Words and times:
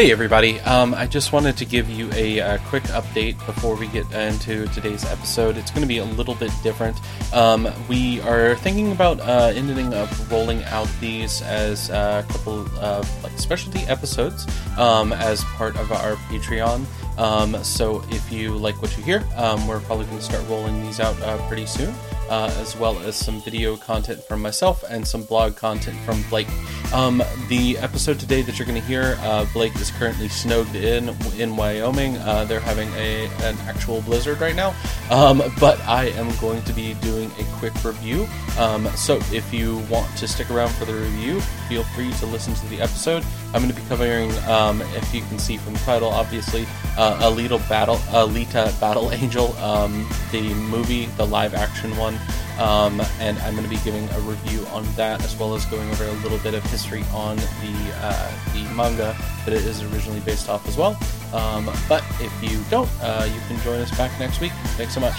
Hey, 0.00 0.12
everybody. 0.12 0.58
Um, 0.60 0.94
I 0.94 1.06
just 1.06 1.30
wanted 1.30 1.58
to 1.58 1.66
give 1.66 1.90
you 1.90 2.10
a, 2.14 2.40
uh 2.40 2.58
quick 2.68 2.84
update 2.84 3.36
before 3.44 3.76
we 3.76 3.86
get 3.88 4.10
into 4.12 4.66
today's 4.68 5.04
episode. 5.04 5.58
It's 5.58 5.70
going 5.70 5.82
to 5.82 5.86
be 5.86 5.98
a 5.98 6.04
little 6.06 6.34
bit 6.34 6.50
different. 6.62 6.98
Um, 7.34 7.68
we 7.86 8.18
are 8.22 8.56
thinking 8.56 8.92
about 8.92 9.20
uh, 9.20 9.52
ending 9.54 9.92
up 9.92 10.08
rolling 10.30 10.64
out 10.64 10.88
these 11.00 11.42
as 11.42 11.90
a 11.90 12.24
couple 12.30 12.60
of 12.78 13.22
like 13.22 13.38
specialty 13.38 13.80
episodes 13.80 14.46
um, 14.78 15.12
as 15.12 15.44
part 15.44 15.76
of 15.76 15.92
our 15.92 16.14
Patreon. 16.30 16.86
Um, 17.18 17.62
so 17.62 18.02
if 18.08 18.32
you 18.32 18.56
like 18.56 18.80
what 18.80 18.96
you 18.96 19.04
hear, 19.04 19.22
um, 19.36 19.68
we're 19.68 19.80
probably 19.80 20.06
going 20.06 20.16
to 20.16 20.24
start 20.24 20.48
rolling 20.48 20.80
these 20.80 20.98
out 20.98 21.20
uh, 21.20 21.36
pretty 21.46 21.66
soon. 21.66 21.94
Uh, 22.30 22.48
as 22.58 22.76
well 22.76 22.96
as 23.00 23.16
some 23.16 23.40
video 23.42 23.76
content 23.76 24.22
from 24.22 24.40
myself 24.40 24.84
and 24.88 25.04
some 25.06 25.24
blog 25.24 25.56
content 25.56 25.98
from 26.06 26.22
Blake. 26.30 26.46
Um, 26.92 27.22
the 27.48 27.76
episode 27.78 28.20
today 28.20 28.40
that 28.42 28.56
you're 28.56 28.66
going 28.66 28.80
to 28.80 28.86
hear, 28.86 29.16
uh, 29.20 29.46
Blake 29.52 29.74
is 29.76 29.90
currently 29.90 30.28
snowed 30.28 30.72
in 30.76 31.08
in 31.36 31.56
Wyoming. 31.56 32.16
Uh, 32.18 32.44
they're 32.44 32.60
having 32.60 32.88
a 32.94 33.26
an 33.42 33.56
actual 33.66 34.00
blizzard 34.02 34.40
right 34.40 34.54
now, 34.54 34.74
um, 35.10 35.42
but 35.58 35.80
I 35.80 36.06
am 36.10 36.30
going 36.40 36.62
to 36.62 36.72
be 36.72 36.94
doing 36.94 37.32
a 37.38 37.44
quick 37.58 37.74
review. 37.84 38.28
Um, 38.58 38.86
so 38.96 39.16
if 39.32 39.52
you 39.52 39.78
want 39.90 40.16
to 40.18 40.28
stick 40.28 40.50
around 40.50 40.70
for 40.70 40.84
the 40.84 40.94
review, 40.94 41.40
feel 41.68 41.82
free 41.82 42.12
to 42.12 42.26
listen 42.26 42.54
to 42.54 42.66
the 42.68 42.80
episode. 42.80 43.24
I'm 43.52 43.62
going 43.62 43.74
to 43.74 43.80
be 43.80 43.86
covering, 43.88 44.30
um, 44.48 44.82
if 44.82 45.12
you 45.12 45.22
can 45.22 45.38
see 45.38 45.56
from 45.56 45.72
the 45.72 45.80
title, 45.80 46.08
obviously, 46.08 46.66
uh, 46.96 47.28
Alita 47.28 47.66
Battle, 47.68 47.96
Alita 47.96 48.78
Battle 48.80 49.10
Angel, 49.12 49.56
um, 49.58 50.08
the 50.30 50.54
movie, 50.54 51.06
the 51.16 51.26
live 51.26 51.54
action 51.54 51.96
one. 51.96 52.19
Um, 52.58 53.00
and 53.20 53.38
I'm 53.38 53.54
going 53.54 53.64
to 53.64 53.70
be 53.70 53.82
giving 53.84 54.08
a 54.10 54.20
review 54.20 54.66
on 54.66 54.84
that 54.94 55.24
as 55.24 55.34
well 55.36 55.54
as 55.54 55.64
going 55.66 55.88
over 55.90 56.04
a 56.04 56.12
little 56.12 56.38
bit 56.38 56.52
of 56.52 56.62
history 56.64 57.04
on 57.14 57.36
the 57.36 57.92
uh, 57.96 58.32
the 58.52 58.64
manga 58.74 59.16
that 59.46 59.54
it 59.54 59.64
is 59.64 59.82
originally 59.82 60.20
based 60.20 60.48
off 60.48 60.68
as 60.68 60.76
well. 60.76 60.98
Um, 61.32 61.70
but 61.88 62.04
if 62.20 62.32
you 62.42 62.62
don't, 62.70 62.90
uh, 63.00 63.26
you 63.32 63.40
can 63.48 63.58
join 63.62 63.80
us 63.80 63.96
back 63.96 64.18
next 64.20 64.40
week. 64.40 64.52
Thanks 64.76 64.94
so 64.94 65.00
much. 65.00 65.16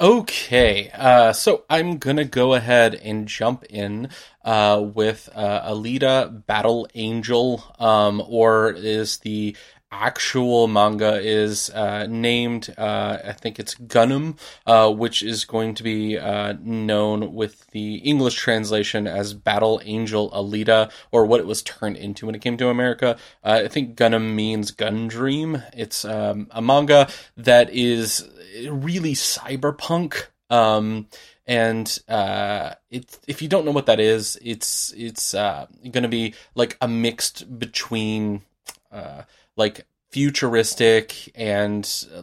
Okay, 0.00 0.90
uh, 0.94 1.34
so 1.34 1.64
I'm 1.68 1.98
gonna 1.98 2.24
go 2.24 2.54
ahead 2.54 2.94
and 2.94 3.28
jump 3.28 3.64
in 3.68 4.08
uh, 4.42 4.80
with 4.82 5.28
uh, 5.34 5.70
Alita 5.70 6.46
Battle 6.46 6.88
Angel, 6.94 7.62
um, 7.78 8.22
or 8.26 8.70
is 8.70 9.18
the 9.18 9.54
actual 9.92 10.68
manga 10.68 11.20
is 11.20 11.70
uh, 11.70 12.06
named, 12.08 12.72
uh, 12.78 13.18
I 13.24 13.32
think 13.32 13.58
it's 13.58 13.74
Gunnm, 13.74 14.38
uh, 14.66 14.90
which 14.92 15.22
is 15.22 15.44
going 15.44 15.74
to 15.74 15.82
be 15.82 16.18
uh, 16.18 16.54
known 16.60 17.34
with 17.34 17.66
the 17.68 17.96
English 17.96 18.36
translation 18.36 19.06
as 19.06 19.34
Battle 19.34 19.80
Angel 19.84 20.30
Alita, 20.30 20.90
or 21.10 21.26
what 21.26 21.40
it 21.40 21.46
was 21.46 21.62
turned 21.62 21.96
into 21.96 22.26
when 22.26 22.34
it 22.34 22.40
came 22.40 22.56
to 22.58 22.68
America. 22.68 23.16
Uh, 23.44 23.62
I 23.64 23.68
think 23.68 23.96
Gunnm 23.96 24.34
means 24.34 24.70
gun 24.70 25.08
dream. 25.08 25.62
It's 25.74 26.04
um, 26.04 26.46
a 26.50 26.62
manga 26.62 27.08
that 27.36 27.70
is 27.70 28.28
really 28.68 29.14
cyberpunk. 29.14 30.26
Um, 30.50 31.08
and 31.46 31.98
uh, 32.08 32.74
it's 32.90 33.18
if 33.26 33.42
you 33.42 33.48
don't 33.48 33.64
know 33.64 33.70
what 33.72 33.86
that 33.86 33.98
is, 33.98 34.38
it's 34.40 34.92
it's 34.96 35.34
uh, 35.34 35.66
going 35.90 36.04
to 36.04 36.08
be 36.08 36.34
like 36.54 36.76
a 36.80 36.86
mixed 36.86 37.58
between 37.58 38.42
uh, 38.92 39.22
like 39.60 39.86
futuristic 40.10 41.30
and 41.36 42.06
uh, 42.16 42.22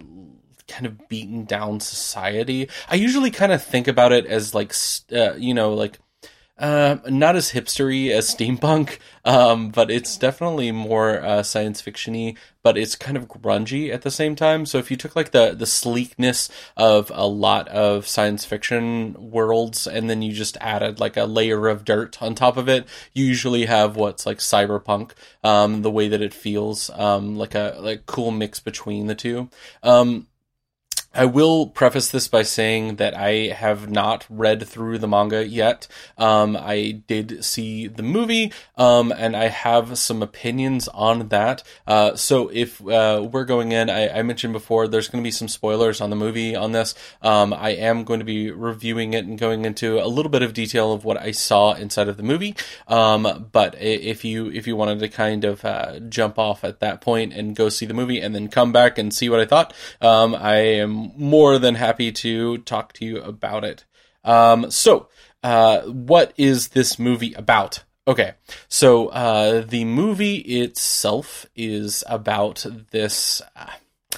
kind 0.68 0.86
of 0.86 1.08
beaten 1.08 1.46
down 1.46 1.80
society. 1.80 2.68
I 2.90 2.96
usually 2.96 3.32
kind 3.32 3.54
of 3.54 3.64
think 3.64 3.88
about 3.88 4.12
it 4.12 4.26
as 4.26 4.54
like 4.54 4.74
uh, 5.14 5.36
you 5.36 5.54
know 5.54 5.74
like 5.74 6.00
uh, 6.60 6.98
not 7.08 7.36
as 7.36 7.52
hipstery 7.52 8.10
as 8.10 8.34
steampunk, 8.34 8.98
um, 9.26 9.70
but 9.70 9.92
it's 9.92 10.18
definitely 10.18 10.72
more 10.72 11.24
uh, 11.24 11.44
science 11.44 11.82
fictiony. 11.82 12.38
But 12.64 12.78
it's 12.78 12.96
kind 12.96 13.16
of 13.16 13.30
grungy 13.30 13.94
at 13.94 14.02
the 14.02 14.12
same 14.12 14.36
time. 14.36 14.66
So 14.66 14.78
if 14.78 14.92
you 14.92 14.98
took 14.98 15.16
like 15.16 15.32
the 15.32 15.54
the 15.54 15.66
sleekness 15.66 16.50
of 16.76 17.12
a 17.14 17.26
lot 17.26 17.68
of 17.70 18.08
science 18.08 18.44
fiction 18.44 19.16
worlds, 19.18 19.88
and 19.88 20.10
then 20.10 20.22
you 20.22 20.34
just 20.34 20.58
added 20.60 21.00
like 21.00 21.16
a 21.16 21.26
layer 21.26 21.68
of 21.68 21.86
dirt 21.86 22.22
on 22.22 22.36
top 22.36 22.58
of 22.58 22.68
it, 22.68 22.86
you 23.14 23.24
usually 23.26 23.66
have 23.66 23.96
what's 23.96 24.26
like 24.26 24.40
cyberpunk. 24.40 25.12
Um, 25.44 25.82
the 25.82 25.92
way 25.92 26.10
that 26.10 26.22
it 26.22 26.34
feels, 26.34 26.90
um, 26.90 27.38
like 27.38 27.56
a 27.56 27.78
like 27.80 28.06
cool 28.06 28.32
mix 28.32 28.60
between 28.60 29.08
the 29.08 29.16
two. 29.16 29.50
Um, 29.84 30.28
I 31.18 31.26
will 31.26 31.66
preface 31.66 32.12
this 32.12 32.28
by 32.28 32.44
saying 32.44 32.98
that 32.98 33.18
I 33.18 33.48
have 33.48 33.90
not 33.90 34.28
read 34.30 34.68
through 34.68 35.00
the 35.00 35.08
manga 35.08 35.48
yet. 35.48 35.88
Um, 36.16 36.56
I 36.56 37.02
did 37.08 37.44
see 37.44 37.88
the 37.88 38.04
movie, 38.04 38.54
um, 38.78 39.12
and 39.12 39.36
I 39.36 39.48
have 39.48 39.98
some 39.98 40.22
opinions 40.22 40.88
on 40.90 41.30
that. 41.30 41.64
Uh, 41.88 42.16
so 42.16 42.50
if 42.54 42.80
uh, 42.88 43.28
we're 43.32 43.46
going 43.46 43.72
in, 43.72 43.90
I, 43.90 44.20
I 44.20 44.22
mentioned 44.22 44.54
before, 44.54 44.88
there's 44.88 45.08
going 45.08 45.24
to 45.24 45.28
be 45.28 45.32
some 45.32 45.48
spoilers 45.48 46.02
on 46.02 46.12
the 46.12 46.16
movie 46.16 46.56
on 46.56 46.72
this. 46.72 46.94
Um, 47.24 47.52
I 47.52 47.72
am 47.72 48.04
going 48.04 48.20
to 48.20 48.26
be 48.26 48.52
reviewing 48.52 49.14
it 49.14 49.26
and 49.26 49.40
going 49.40 49.66
into 49.66 50.00
a 50.00 50.06
little 50.06 50.30
bit 50.30 50.44
of 50.44 50.54
detail 50.54 50.94
of 50.94 51.04
what 51.04 51.20
I 51.20 51.32
saw 51.32 51.74
inside 51.74 52.10
of 52.10 52.18
the 52.18 52.24
movie. 52.24 52.56
Um, 52.88 53.48
but 53.52 53.76
if 53.82 54.24
you 54.24 54.52
if 54.52 54.68
you 54.68 54.76
wanted 54.76 55.00
to 55.00 55.10
kind 55.10 55.46
of 55.46 55.66
uh, 55.66 56.00
jump 56.02 56.38
off 56.38 56.64
at 56.64 56.80
that 56.82 57.02
point 57.02 57.34
and 57.34 57.56
go 57.56 57.70
see 57.70 57.88
the 57.88 57.96
movie 57.96 58.22
and 58.22 58.36
then 58.36 58.50
come 58.50 58.72
back 58.72 59.00
and 59.00 59.12
see 59.12 59.30
what 59.30 59.40
I 59.40 59.46
thought, 59.46 59.74
um, 60.00 60.36
I 60.36 60.58
am 60.58 61.07
more 61.16 61.60
than 61.60 61.76
happy 61.76 62.12
to 62.12 62.58
talk 62.60 62.94
to 62.94 63.06
you 63.06 63.22
about 63.22 63.64
it. 63.64 63.86
Um, 64.24 64.72
so, 64.72 65.08
uh, 65.44 65.82
what 65.82 66.34
is 66.38 66.70
this 66.70 67.00
movie 67.00 67.34
about? 67.34 67.84
Okay, 68.08 68.34
so 68.70 69.08
uh, 69.08 69.62
the 69.62 69.86
movie 69.86 70.38
itself 70.38 71.46
is 71.56 72.04
about 72.08 72.66
this. 72.92 73.42
Uh, 73.56 74.18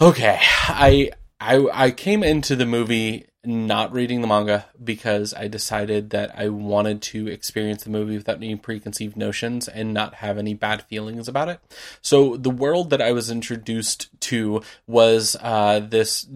okay, 0.00 0.38
I 0.40 1.10
I 1.40 1.66
I 1.72 1.90
came 1.90 2.22
into 2.22 2.56
the 2.56 2.66
movie 2.66 3.27
not 3.44 3.92
reading 3.92 4.20
the 4.20 4.26
manga 4.26 4.66
because 4.82 5.32
I 5.32 5.48
decided 5.48 6.10
that 6.10 6.36
I 6.36 6.48
wanted 6.48 7.00
to 7.02 7.28
experience 7.28 7.84
the 7.84 7.90
movie 7.90 8.16
without 8.16 8.36
any 8.36 8.56
preconceived 8.56 9.16
notions 9.16 9.68
and 9.68 9.94
not 9.94 10.14
have 10.14 10.38
any 10.38 10.54
bad 10.54 10.82
feelings 10.82 11.28
about 11.28 11.48
it. 11.48 11.60
So 12.02 12.36
the 12.36 12.50
world 12.50 12.90
that 12.90 13.00
I 13.00 13.12
was 13.12 13.30
introduced 13.30 14.08
to 14.22 14.62
was 14.86 15.36
uh, 15.40 15.80
this. 15.80 16.26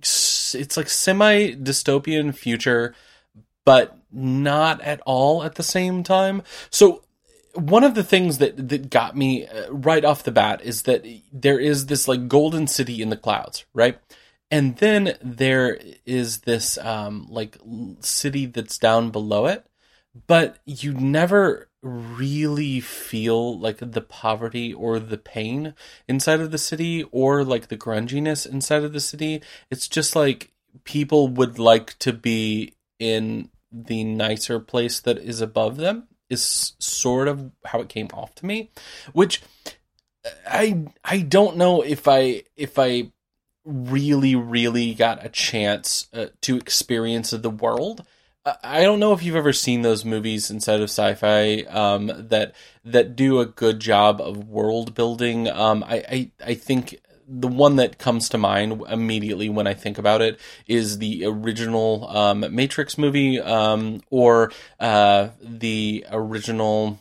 It's 0.00 0.76
like 0.76 0.88
semi 0.88 1.52
dystopian 1.54 2.34
future, 2.34 2.94
but 3.64 3.96
not 4.10 4.80
at 4.80 5.00
all 5.06 5.44
at 5.44 5.54
the 5.54 5.62
same 5.62 6.02
time. 6.02 6.42
So 6.70 7.02
one 7.54 7.84
of 7.84 7.94
the 7.94 8.02
things 8.02 8.38
that 8.38 8.68
that 8.68 8.90
got 8.90 9.16
me 9.16 9.46
uh, 9.46 9.70
right 9.70 10.04
off 10.04 10.24
the 10.24 10.32
bat 10.32 10.60
is 10.64 10.82
that 10.82 11.06
there 11.32 11.58
is 11.58 11.86
this 11.86 12.08
like 12.08 12.26
golden 12.28 12.66
city 12.66 13.00
in 13.00 13.10
the 13.10 13.16
clouds, 13.16 13.64
right? 13.74 13.98
And 14.52 14.76
then 14.76 15.16
there 15.20 15.80
is 16.06 16.42
this 16.42 16.78
um, 16.78 17.26
like 17.28 17.58
city 18.00 18.46
that's 18.46 18.78
down 18.78 19.10
below 19.10 19.46
it 19.46 19.66
but 20.28 20.58
you 20.64 20.92
never 20.92 21.68
really 21.82 22.80
feel 22.80 23.58
like 23.58 23.78
the 23.80 24.00
poverty 24.00 24.72
or 24.72 24.98
the 24.98 25.18
pain 25.18 25.74
inside 26.06 26.40
of 26.40 26.50
the 26.50 26.58
city 26.58 27.02
or 27.10 27.44
like 27.44 27.68
the 27.68 27.76
grunginess 27.76 28.46
inside 28.46 28.84
of 28.84 28.92
the 28.92 29.00
city. 29.00 29.42
It's 29.70 29.88
just 29.88 30.14
like 30.14 30.52
people 30.84 31.28
would 31.28 31.58
like 31.58 31.98
to 31.98 32.12
be 32.12 32.74
in 32.98 33.48
the 33.72 34.04
nicer 34.04 34.60
place 34.60 35.00
that 35.00 35.18
is 35.18 35.40
above 35.40 35.76
them 35.76 36.08
is 36.30 36.74
sort 36.78 37.26
of 37.26 37.50
how 37.64 37.80
it 37.80 37.88
came 37.88 38.08
off 38.12 38.34
to 38.34 38.46
me 38.46 38.70
which 39.12 39.42
i 40.46 40.84
i 41.04 41.18
don't 41.20 41.56
know 41.56 41.82
if 41.82 42.06
i 42.06 42.42
if 42.56 42.78
i 42.78 43.10
really, 43.64 44.34
really 44.34 44.94
got 44.94 45.24
a 45.24 45.28
chance 45.28 46.08
uh, 46.12 46.26
to 46.42 46.56
experience 46.56 47.30
the 47.30 47.50
world. 47.50 48.04
I 48.62 48.82
don't 48.82 48.98
know 48.98 49.12
if 49.12 49.22
you've 49.22 49.36
ever 49.36 49.52
seen 49.52 49.82
those 49.82 50.04
movies 50.04 50.50
inside 50.50 50.80
of 50.80 50.90
sci-fi 50.90 51.62
um, 51.68 52.10
that 52.28 52.54
that 52.84 53.14
do 53.14 53.38
a 53.38 53.46
good 53.46 53.78
job 53.78 54.20
of 54.20 54.48
world 54.48 54.94
building. 54.94 55.48
Um, 55.48 55.84
I, 55.84 55.96
I 55.96 56.30
I 56.44 56.54
think 56.54 56.98
the 57.28 57.48
one 57.48 57.76
that 57.76 57.98
comes 57.98 58.28
to 58.30 58.38
mind 58.38 58.82
immediately 58.90 59.48
when 59.48 59.66
I 59.66 59.74
think 59.74 59.96
about 59.96 60.22
it 60.22 60.40
is 60.66 60.98
the 60.98 61.24
original 61.24 62.06
um, 62.08 62.44
Matrix 62.50 62.98
movie 62.98 63.40
um, 63.40 64.02
or 64.10 64.52
uh, 64.80 65.28
the 65.40 66.04
original 66.10 66.98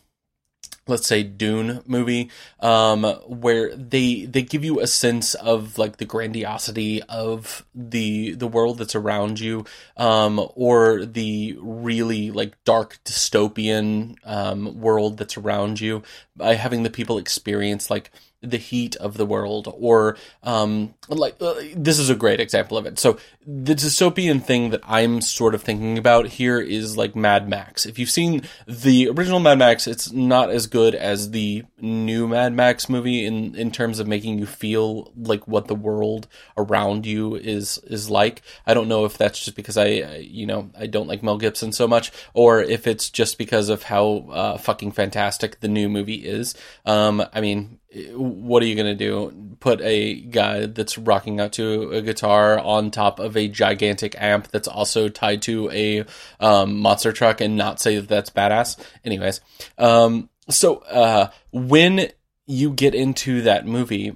let's 0.92 1.08
say 1.08 1.24
Dune 1.24 1.82
movie, 1.88 2.30
um, 2.60 3.04
where 3.26 3.76
they 3.76 4.26
they 4.26 4.44
give 4.44 4.64
you 4.64 4.80
a 4.80 4.88
sense 4.88 5.34
of 5.34 5.80
like 5.80 5.98
the 5.98 6.06
grandiosity 6.06 7.02
of 7.04 7.66
the 7.74 8.34
the 8.34 8.48
world 8.48 8.78
that's 8.78 8.96
around 8.96 9.40
you, 9.40 9.66
um, 9.98 10.46
or 10.56 11.06
the 11.06 11.58
really 11.60 12.30
like 12.30 12.64
dark 12.64 13.00
dystopian 13.06 14.16
um, 14.26 14.80
world 14.80 15.18
that's 15.18 15.38
around 15.38 15.82
you. 15.82 16.04
By 16.36 16.54
having 16.54 16.84
the 16.84 16.90
people 16.90 17.18
experience 17.18 17.90
like 17.90 18.12
the 18.42 18.58
heat 18.58 18.96
of 18.96 19.18
the 19.18 19.26
world 19.26 19.72
or 19.78 20.18
um 20.42 20.94
like 21.10 21.36
uh, 21.42 21.54
this 21.76 22.00
is 22.00 22.10
a 22.10 22.16
great 22.16 22.40
example 22.40 22.76
of 22.78 22.88
it. 22.88 22.98
So 22.98 23.18
the 23.46 23.74
dystopian 23.74 24.44
thing 24.44 24.70
that 24.70 24.82
i'm 24.84 25.20
sort 25.20 25.56
of 25.56 25.64
thinking 25.64 25.98
about 25.98 26.28
here 26.28 26.60
is 26.60 26.98
like 26.98 27.16
mad 27.16 27.48
max. 27.48 27.86
If 27.86 28.00
you've 28.00 28.10
seen 28.10 28.44
the 28.68 29.10
original 29.10 29.40
mad 29.40 29.60
max 29.60 29.86
it's 29.86 30.12
not 30.12 30.50
as 30.50 30.66
good 30.66 30.96
as 30.96 31.32
the 31.32 31.64
new 31.80 32.28
mad 32.28 32.54
max 32.54 32.90
movie 32.90 33.26
in 33.26 33.54
in 33.56 33.70
terms 33.70 34.00
of 34.00 34.08
making 34.08 34.40
you 34.40 34.48
feel 34.48 35.12
like 35.16 35.48
what 35.48 35.68
the 35.68 35.76
world 35.76 36.28
around 36.58 37.06
you 37.06 37.36
is 37.36 37.78
is 37.86 38.10
like. 38.10 38.42
I 38.66 38.74
don't 38.74 38.88
know 38.88 39.06
if 39.06 39.18
that's 39.18 39.40
just 39.40 39.56
because 39.56 39.78
i 39.78 39.86
you 39.88 40.48
know 40.48 40.72
i 40.78 40.88
don't 40.88 41.08
like 41.08 41.22
mel 41.22 41.38
gibson 41.38 41.72
so 41.72 41.88
much 41.88 42.12
or 42.34 42.62
if 42.62 42.88
it's 42.88 43.10
just 43.12 43.38
because 43.38 43.70
of 43.70 43.84
how 43.84 44.26
uh, 44.32 44.58
fucking 44.58 44.94
fantastic 44.94 45.60
the 45.60 45.68
new 45.68 45.88
movie 45.90 46.26
is. 46.26 46.56
Um 46.86 47.24
i 47.34 47.40
mean 47.40 47.78
what 48.14 48.64
are 48.64 48.66
you 48.66 48.76
going 48.76 48.98
to 48.98 49.06
do? 49.06 49.56
Put 49.60 49.82
a 49.82 50.22
guy 50.22 50.66
that's 50.66 50.98
rocking 50.98 51.40
out 51.40 51.54
to 51.54 51.92
a 51.92 52.02
guitar 52.02 52.58
on 52.58 52.90
top 52.90 53.20
of 53.20 53.36
a 53.36 53.48
gigantic 53.48 54.16
amp 54.18 54.48
that's 54.48 54.68
also 54.68 55.10
tied 55.10 55.42
to 55.44 55.70
a 55.72 56.06
um, 56.40 56.80
monster 56.80 57.12
truck 57.12 57.42
and 57.42 57.58
not 57.58 57.80
say 57.80 57.98
that 57.98 58.08
that's 58.08 58.30
badass? 58.30 58.78
Anyways, 59.04 59.42
um, 59.78 60.30
so 60.50 60.78
uh, 60.78 61.32
when 61.52 62.10
you 62.48 62.72
get 62.72 62.96
into 62.96 63.42
that 63.42 63.68
movie, 63.68 64.16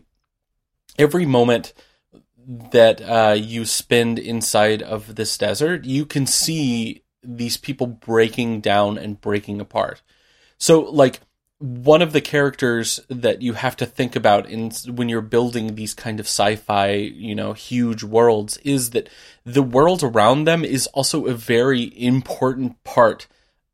every 0.97 1.25
moment 1.25 1.73
that 2.71 3.01
uh, 3.01 3.35
you 3.37 3.65
spend 3.65 4.19
inside 4.19 4.81
of 4.81 5.15
this 5.15 5.37
desert, 5.37 5.83
you 5.85 6.05
can 6.05 6.25
see 6.25 7.03
these 7.23 7.57
people 7.57 7.87
breaking 7.87 8.61
down 8.61 8.97
and 8.97 9.19
breaking 9.19 9.59
apart. 9.59 10.01
So, 10.57 10.81
like, 10.81 11.19
one 11.59 12.01
of 12.01 12.11
the 12.11 12.21
characters 12.21 12.99
that 13.09 13.41
you 13.41 13.53
have 13.53 13.77
to 13.77 13.85
think 13.85 14.15
about 14.15 14.49
in 14.49 14.71
when 14.93 15.07
you're 15.07 15.21
building 15.21 15.75
these 15.75 15.93
kind 15.93 16.19
of 16.19 16.25
sci-fi, 16.25 16.91
you 16.93 17.33
know, 17.33 17.53
huge 17.53 18.03
worlds 18.03 18.57
is 18.57 18.89
that 18.91 19.09
the 19.45 19.63
world 19.63 20.03
around 20.03 20.43
them 20.43 20.65
is 20.65 20.87
also 20.87 21.25
a 21.25 21.33
very 21.33 21.93
important 22.01 22.83
part 22.83 23.27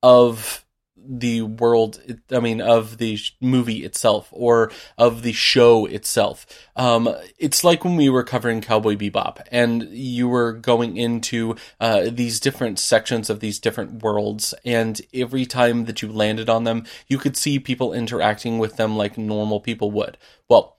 of 0.03 0.63
the 1.07 1.41
world 1.41 2.01
i 2.31 2.39
mean 2.39 2.61
of 2.61 2.97
the 2.97 3.17
movie 3.39 3.83
itself 3.83 4.29
or 4.31 4.71
of 4.97 5.21
the 5.21 5.33
show 5.33 5.85
itself. 5.85 6.45
Um, 6.75 7.13
it's 7.37 7.63
like 7.63 7.83
when 7.83 7.95
we 7.95 8.09
were 8.09 8.23
covering 8.23 8.61
cowboy 8.61 8.95
bebop 8.95 9.41
and 9.51 9.83
you 9.83 10.27
were 10.27 10.53
going 10.53 10.97
into 10.97 11.55
uh, 11.79 12.03
these 12.11 12.39
different 12.39 12.79
sections 12.79 13.29
of 13.29 13.39
these 13.39 13.59
different 13.59 14.03
worlds 14.03 14.53
and 14.65 15.01
every 15.13 15.45
time 15.45 15.85
that 15.85 16.01
you 16.01 16.11
landed 16.11 16.49
on 16.49 16.63
them 16.63 16.85
you 17.07 17.17
could 17.17 17.37
see 17.37 17.59
people 17.59 17.93
interacting 17.93 18.59
with 18.59 18.77
them 18.77 18.95
like 18.95 19.17
normal 19.17 19.59
people 19.59 19.91
would. 19.91 20.17
Well 20.49 20.77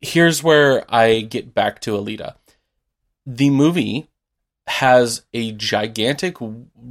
here's 0.00 0.42
where 0.42 0.84
i 0.92 1.20
get 1.20 1.54
back 1.54 1.80
to 1.80 1.92
alita. 1.92 2.34
The 3.26 3.50
movie 3.50 4.08
has 4.70 5.22
a 5.32 5.52
gigantic 5.52 6.36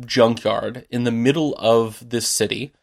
junkyard 0.05 0.85
in 0.89 1.05
the 1.05 1.11
middle 1.11 1.55
of 1.57 2.09
this 2.09 2.27
city 2.27 2.73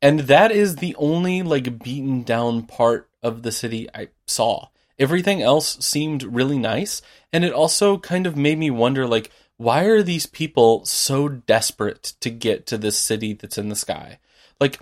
and 0.00 0.20
that 0.20 0.52
is 0.52 0.76
the 0.76 0.94
only 0.96 1.42
like 1.42 1.82
beaten 1.82 2.22
down 2.22 2.62
part 2.62 3.08
of 3.20 3.42
the 3.42 3.50
city 3.50 3.88
I 3.92 4.08
saw. 4.26 4.68
Everything 4.96 5.42
else 5.42 5.76
seemed 5.84 6.22
really 6.22 6.58
nice 6.58 7.02
and 7.32 7.44
it 7.44 7.52
also 7.52 7.98
kind 7.98 8.26
of 8.26 8.36
made 8.36 8.58
me 8.58 8.70
wonder 8.70 9.06
like 9.06 9.30
why 9.56 9.84
are 9.84 10.04
these 10.04 10.26
people 10.26 10.84
so 10.84 11.28
desperate 11.28 12.14
to 12.20 12.30
get 12.30 12.64
to 12.66 12.78
this 12.78 12.96
city 12.96 13.32
that's 13.32 13.58
in 13.58 13.68
the 13.68 13.76
sky? 13.76 14.20
Like 14.60 14.78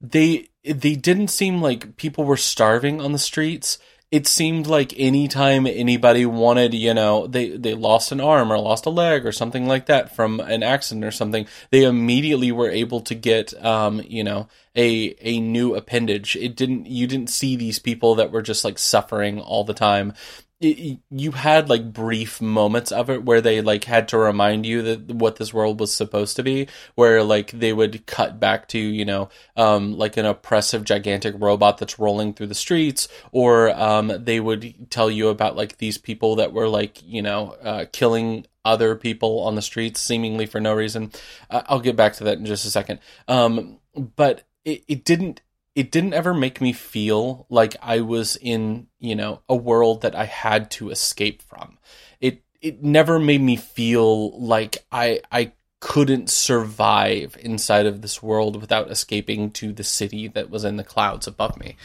they 0.00 0.50
they 0.62 0.94
didn't 0.94 1.28
seem 1.28 1.62
like 1.62 1.96
people 1.96 2.24
were 2.24 2.36
starving 2.36 3.00
on 3.00 3.12
the 3.12 3.18
streets 3.18 3.78
it 4.10 4.26
seemed 4.26 4.66
like 4.66 4.98
anytime 4.98 5.66
anybody 5.66 6.24
wanted, 6.24 6.72
you 6.72 6.94
know, 6.94 7.26
they, 7.26 7.50
they 7.50 7.74
lost 7.74 8.10
an 8.10 8.20
arm 8.20 8.50
or 8.50 8.58
lost 8.58 8.86
a 8.86 8.90
leg 8.90 9.26
or 9.26 9.32
something 9.32 9.66
like 9.66 9.86
that 9.86 10.16
from 10.16 10.40
an 10.40 10.62
accident 10.62 11.04
or 11.04 11.10
something, 11.10 11.46
they 11.70 11.84
immediately 11.84 12.50
were 12.50 12.70
able 12.70 13.02
to 13.02 13.14
get, 13.14 13.52
um, 13.64 14.00
you 14.06 14.24
know, 14.24 14.48
a, 14.74 15.14
a 15.20 15.40
new 15.40 15.74
appendage. 15.74 16.36
It 16.36 16.56
didn't, 16.56 16.86
you 16.86 17.06
didn't 17.06 17.28
see 17.28 17.54
these 17.54 17.78
people 17.78 18.14
that 18.14 18.32
were 18.32 18.42
just 18.42 18.64
like 18.64 18.78
suffering 18.78 19.40
all 19.40 19.64
the 19.64 19.74
time 19.74 20.14
it, 20.60 20.98
you 21.10 21.32
had 21.32 21.68
like 21.68 21.92
brief 21.92 22.40
moments 22.40 22.90
of 22.90 23.10
it 23.10 23.24
where 23.24 23.40
they 23.40 23.60
like 23.60 23.84
had 23.84 24.08
to 24.08 24.18
remind 24.18 24.66
you 24.66 24.82
that 24.82 25.14
what 25.14 25.36
this 25.36 25.54
world 25.54 25.78
was 25.78 25.94
supposed 25.94 26.36
to 26.36 26.42
be 26.42 26.66
where 26.96 27.22
like 27.22 27.52
they 27.52 27.72
would 27.72 28.06
cut 28.06 28.40
back 28.40 28.66
to 28.68 28.78
you 28.78 29.04
know 29.04 29.28
um, 29.56 29.96
like 29.96 30.16
an 30.16 30.26
oppressive 30.26 30.84
gigantic 30.84 31.34
robot 31.38 31.78
that's 31.78 31.98
rolling 31.98 32.34
through 32.34 32.48
the 32.48 32.54
streets 32.54 33.06
or 33.30 33.70
um, 33.70 34.12
they 34.18 34.40
would 34.40 34.90
tell 34.90 35.10
you 35.10 35.28
about 35.28 35.56
like 35.56 35.78
these 35.78 35.98
people 35.98 36.36
that 36.36 36.52
were 36.52 36.68
like 36.68 37.00
you 37.04 37.22
know 37.22 37.56
uh, 37.62 37.84
killing 37.92 38.44
other 38.64 38.96
people 38.96 39.40
on 39.40 39.54
the 39.54 39.62
streets 39.62 40.00
seemingly 40.00 40.44
for 40.44 40.60
no 40.60 40.74
reason. 40.74 41.10
Uh, 41.48 41.62
i'll 41.66 41.80
get 41.80 41.96
back 41.96 42.12
to 42.14 42.24
that 42.24 42.38
in 42.38 42.44
just 42.44 42.66
a 42.66 42.70
second. 42.70 42.98
Um, 43.28 43.78
but 43.94 44.42
it, 44.64 44.84
it 44.88 45.04
didn't 45.04 45.40
it 45.78 45.92
didn't 45.92 46.12
ever 46.12 46.34
make 46.34 46.60
me 46.60 46.72
feel 46.72 47.46
like 47.48 47.76
I 47.80 48.00
was 48.00 48.34
in, 48.34 48.88
you 48.98 49.14
know, 49.14 49.42
a 49.48 49.54
world 49.54 50.02
that 50.02 50.16
I 50.16 50.24
had 50.24 50.72
to 50.72 50.90
escape 50.90 51.40
from. 51.40 51.78
It 52.20 52.42
it 52.60 52.82
never 52.82 53.20
made 53.20 53.40
me 53.40 53.54
feel 53.54 54.36
like 54.40 54.84
I 54.90 55.20
I 55.30 55.52
couldn't 55.78 56.30
survive 56.30 57.36
inside 57.38 57.86
of 57.86 58.02
this 58.02 58.20
world 58.20 58.60
without 58.60 58.90
escaping 58.90 59.52
to 59.52 59.72
the 59.72 59.84
city 59.84 60.26
that 60.26 60.50
was 60.50 60.64
in 60.64 60.78
the 60.78 60.82
clouds 60.82 61.28
above 61.28 61.56
me. 61.60 61.76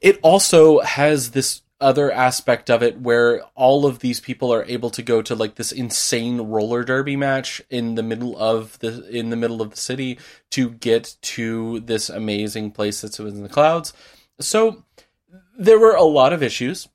It 0.00 0.20
also 0.22 0.78
has 0.82 1.32
this 1.32 1.62
other 1.80 2.10
aspect 2.10 2.70
of 2.70 2.82
it 2.82 3.00
where 3.00 3.42
all 3.54 3.84
of 3.84 3.98
these 3.98 4.18
people 4.18 4.52
are 4.52 4.64
able 4.64 4.88
to 4.90 5.02
go 5.02 5.20
to 5.20 5.34
like 5.34 5.56
this 5.56 5.72
insane 5.72 6.40
roller 6.40 6.82
derby 6.82 7.16
match 7.16 7.60
in 7.68 7.96
the 7.96 8.02
middle 8.02 8.36
of 8.38 8.78
the 8.78 9.06
in 9.10 9.28
the 9.30 9.36
middle 9.36 9.60
of 9.60 9.70
the 9.70 9.76
city 9.76 10.18
to 10.50 10.70
get 10.70 11.16
to 11.20 11.80
this 11.80 12.08
amazing 12.08 12.70
place 12.70 13.02
that's 13.02 13.18
in 13.18 13.42
the 13.42 13.48
clouds. 13.48 13.92
So 14.40 14.84
there 15.58 15.78
were 15.78 15.94
a 15.94 16.02
lot 16.02 16.32
of 16.32 16.42
issues. 16.42 16.88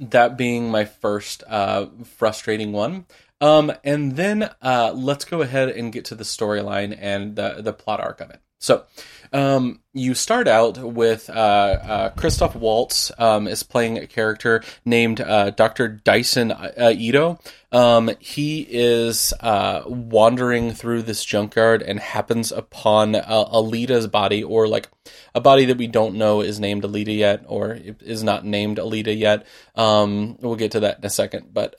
That 0.00 0.38
being 0.38 0.70
my 0.70 0.84
first 0.84 1.42
uh, 1.46 1.86
frustrating 2.04 2.72
one. 2.72 3.06
Um, 3.40 3.72
and 3.84 4.16
then 4.16 4.50
uh, 4.62 4.92
let's 4.94 5.24
go 5.24 5.42
ahead 5.42 5.68
and 5.68 5.92
get 5.92 6.04
to 6.06 6.14
the 6.14 6.24
storyline 6.24 6.96
and 6.98 7.36
the 7.36 7.56
the 7.60 7.72
plot 7.72 8.00
arc 8.00 8.20
of 8.20 8.30
it. 8.30 8.40
So, 8.62 8.84
um, 9.32 9.80
you 9.92 10.14
start 10.14 10.46
out 10.46 10.78
with 10.78 11.28
uh, 11.28 11.32
uh, 11.32 12.10
Christoph 12.10 12.54
Waltz 12.54 13.10
um, 13.18 13.48
is 13.48 13.64
playing 13.64 13.98
a 13.98 14.06
character 14.06 14.62
named 14.84 15.20
uh, 15.20 15.50
Dr. 15.50 15.88
Dyson 15.88 16.52
uh, 16.52 16.92
Ido. 16.94 17.40
Um, 17.72 18.10
he 18.20 18.64
is 18.70 19.32
uh, 19.40 19.82
wandering 19.86 20.70
through 20.72 21.02
this 21.02 21.24
junkyard 21.24 21.82
and 21.82 21.98
happens 21.98 22.52
upon 22.52 23.16
uh, 23.16 23.44
Alita's 23.52 24.06
body, 24.06 24.44
or 24.44 24.68
like 24.68 24.88
a 25.34 25.40
body 25.40 25.64
that 25.64 25.78
we 25.78 25.88
don't 25.88 26.14
know 26.14 26.40
is 26.40 26.60
named 26.60 26.84
Alita 26.84 27.16
yet, 27.16 27.44
or 27.48 27.76
is 28.00 28.22
not 28.22 28.44
named 28.44 28.78
Alita 28.78 29.18
yet. 29.18 29.44
Um, 29.74 30.36
we'll 30.40 30.54
get 30.54 30.72
to 30.72 30.80
that 30.80 30.98
in 30.98 31.04
a 31.04 31.10
second, 31.10 31.48
but. 31.52 31.74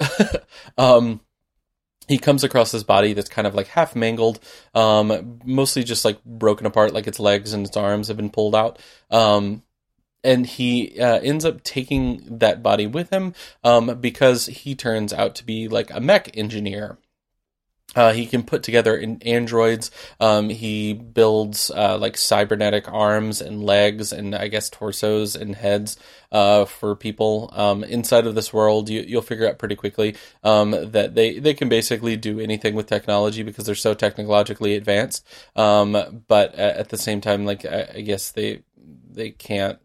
He 2.08 2.18
comes 2.18 2.44
across 2.44 2.72
this 2.72 2.84
body 2.84 3.14
that's 3.14 3.30
kind 3.30 3.48
of 3.48 3.56
like 3.56 3.68
half 3.68 3.96
mangled, 3.96 4.40
um, 4.74 5.40
mostly 5.46 5.84
just 5.84 6.04
like 6.04 6.24
broken 6.26 6.66
apart, 6.66 6.94
like 6.94 7.08
its 7.08 7.20
legs 7.20 7.54
and 7.54 7.66
its 7.66 7.78
arms 7.78 8.10
have 8.10 8.18
been 8.18 8.30
pulled 8.30 8.56
out. 8.56 8.80
Um, 9.10 9.64
and 10.24 10.46
he 10.46 11.00
uh, 11.00 11.20
ends 11.20 11.44
up 11.44 11.64
taking 11.64 12.40
that 12.40 12.64
body 12.64 12.88
with 12.88 13.10
him 13.10 13.34
um, 13.64 14.00
because 14.00 14.46
he 14.48 14.76
turns 14.76 15.12
out 15.12 15.36
to 15.36 15.46
be 15.46 15.68
like 15.68 15.92
a 15.92 16.00
mech 16.00 16.36
engineer 16.38 16.98
uh, 17.96 18.14
he 18.14 18.26
can 18.26 18.44
put 18.44 18.64
together 18.64 18.98
androids. 19.22 19.92
Um, 20.20 20.50
he 20.50 20.94
builds 20.94 21.72
uh, 21.72 21.98
like 21.98 22.18
cybernetic 22.18 22.92
arms 22.92 23.42
and 23.42 23.64
legs, 23.64 24.12
and 24.12 24.36
I 24.36 24.48
guess 24.48 24.70
torsos 24.70 25.36
and 25.36 25.56
heads 25.56 25.98
uh, 26.32 26.66
for 26.66 26.96
people 26.96 27.50
um, 27.54 27.84
inside 27.84 28.26
of 28.26 28.36
this 28.36 28.54
world. 28.54 28.90
You, 28.90 29.16
will 29.16 29.22
figure 29.22 29.48
out 29.48 29.60
pretty 29.60 29.76
quickly 29.76 30.16
um, 30.44 30.72
that 30.72 31.16
they 31.16 31.40
they 31.40 31.54
can 31.54 31.70
basically 31.70 32.18
do 32.18 32.40
anything 32.40 32.76
with 32.76 32.88
technology 32.88 33.44
because 33.44 33.66
they're 33.66 33.76
so 33.76 33.94
technologically 33.94 34.76
advanced. 34.76 35.26
Um, 35.56 36.24
but 36.28 36.56
at 36.56 36.90
the 36.90 36.98
same 36.98 37.22
time, 37.22 37.46
like 37.46 37.66
I, 37.66 37.90
I 37.96 38.02
guess 38.02 38.32
they 38.32 38.64
they 39.12 39.32
can't 39.32 39.80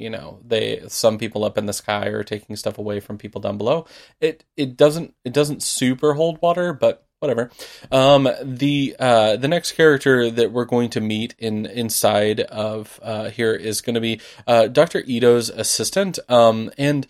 you 0.00 0.08
know 0.10 0.40
they 0.44 0.82
some 0.88 1.18
people 1.18 1.44
up 1.44 1.58
in 1.58 1.66
the 1.66 1.72
sky 1.72 2.06
are 2.06 2.24
taking 2.24 2.56
stuff 2.56 2.78
away 2.78 2.98
from 2.98 3.18
people 3.18 3.40
down 3.40 3.58
below 3.58 3.86
it 4.20 4.44
it 4.56 4.76
doesn't 4.76 5.14
it 5.24 5.32
doesn't 5.32 5.62
super 5.62 6.14
hold 6.14 6.40
water 6.40 6.72
but 6.72 7.06
whatever. 7.20 7.50
Um, 7.92 8.28
the 8.42 8.96
uh, 8.98 9.36
the 9.36 9.46
next 9.46 9.72
character 9.72 10.30
that 10.30 10.50
we're 10.52 10.64
going 10.64 10.90
to 10.90 11.00
meet 11.00 11.34
in 11.38 11.66
inside 11.66 12.40
of 12.40 12.98
uh, 13.02 13.30
here 13.30 13.54
is 13.54 13.80
going 13.80 13.94
to 13.94 14.00
be 14.00 14.20
uh, 14.46 14.66
Doctor 14.66 15.04
Ido's 15.08 15.50
assistant. 15.50 16.18
Um, 16.28 16.70
and 16.76 17.06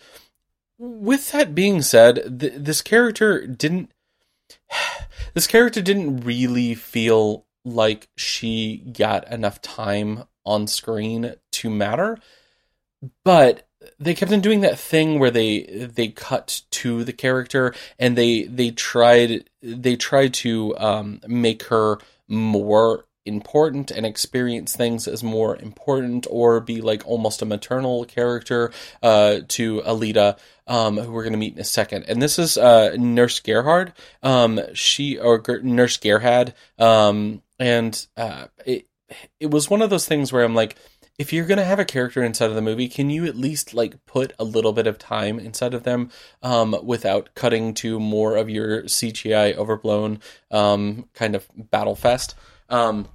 with 0.77 1.31
that 1.31 1.55
being 1.55 1.81
said, 1.81 2.39
th- 2.39 2.53
this 2.55 2.81
character 2.81 3.47
didn't. 3.47 3.91
This 5.33 5.47
character 5.47 5.81
didn't 5.81 6.25
really 6.25 6.75
feel 6.75 7.45
like 7.63 8.09
she 8.17 8.77
got 8.91 9.31
enough 9.31 9.61
time 9.61 10.25
on 10.45 10.67
screen 10.67 11.35
to 11.53 11.69
matter, 11.69 12.17
but 13.23 13.65
they 13.99 14.13
kept 14.13 14.31
on 14.31 14.41
doing 14.41 14.61
that 14.61 14.79
thing 14.79 15.19
where 15.19 15.31
they 15.31 15.61
they 15.63 16.09
cut 16.09 16.61
to 16.71 17.03
the 17.03 17.13
character 17.13 17.73
and 17.97 18.17
they 18.17 18.43
they 18.43 18.71
tried 18.71 19.49
they 19.61 19.95
tried 19.95 20.33
to 20.33 20.77
um, 20.77 21.21
make 21.27 21.63
her 21.63 21.97
more 22.27 23.05
important 23.25 23.91
and 23.91 24.05
experience 24.05 24.75
things 24.75 25.07
as 25.07 25.23
more 25.23 25.55
important 25.57 26.25
or 26.29 26.59
be 26.59 26.81
like 26.81 27.05
almost 27.05 27.41
a 27.41 27.45
maternal 27.45 28.03
character 28.05 28.71
uh, 29.03 29.39
to 29.47 29.81
Alita 29.81 30.37
um, 30.65 30.97
who 30.97 31.11
we're 31.11 31.23
going 31.23 31.33
to 31.33 31.39
meet 31.39 31.53
in 31.53 31.59
a 31.59 31.65
second. 31.65 32.05
And 32.07 32.19
this 32.21 32.39
is 32.39 32.57
uh, 32.57 32.95
Nurse 32.97 33.39
Gerhad. 33.39 33.93
Um, 34.23 34.59
she 34.73 35.19
or 35.19 35.41
Nurse 35.61 35.97
Gerhad 35.97 36.53
um, 36.79 37.43
and 37.59 38.07
uh, 38.17 38.45
it 38.65 38.87
it 39.39 39.51
was 39.51 39.69
one 39.69 39.81
of 39.81 39.89
those 39.89 40.07
things 40.07 40.31
where 40.31 40.43
I'm 40.43 40.55
like 40.55 40.75
if 41.17 41.31
you're 41.31 41.45
gonna 41.45 41.63
have 41.63 41.79
a 41.79 41.85
character 41.85 42.23
inside 42.23 42.49
of 42.49 42.55
the 42.55 42.61
movie, 42.61 42.87
can 42.87 43.09
you 43.09 43.25
at 43.25 43.35
least 43.35 43.73
like 43.73 44.05
put 44.05 44.33
a 44.39 44.43
little 44.43 44.73
bit 44.73 44.87
of 44.87 44.97
time 44.97 45.39
inside 45.39 45.73
of 45.73 45.83
them 45.83 46.09
um, 46.41 46.75
without 46.83 47.29
cutting 47.35 47.73
to 47.75 47.99
more 47.99 48.35
of 48.35 48.49
your 48.49 48.83
CGI 48.83 49.55
overblown 49.55 50.19
um, 50.49 51.07
kind 51.13 51.35
of 51.35 51.47
battle 51.55 51.95
fest? 51.95 52.35
Um, 52.69 53.07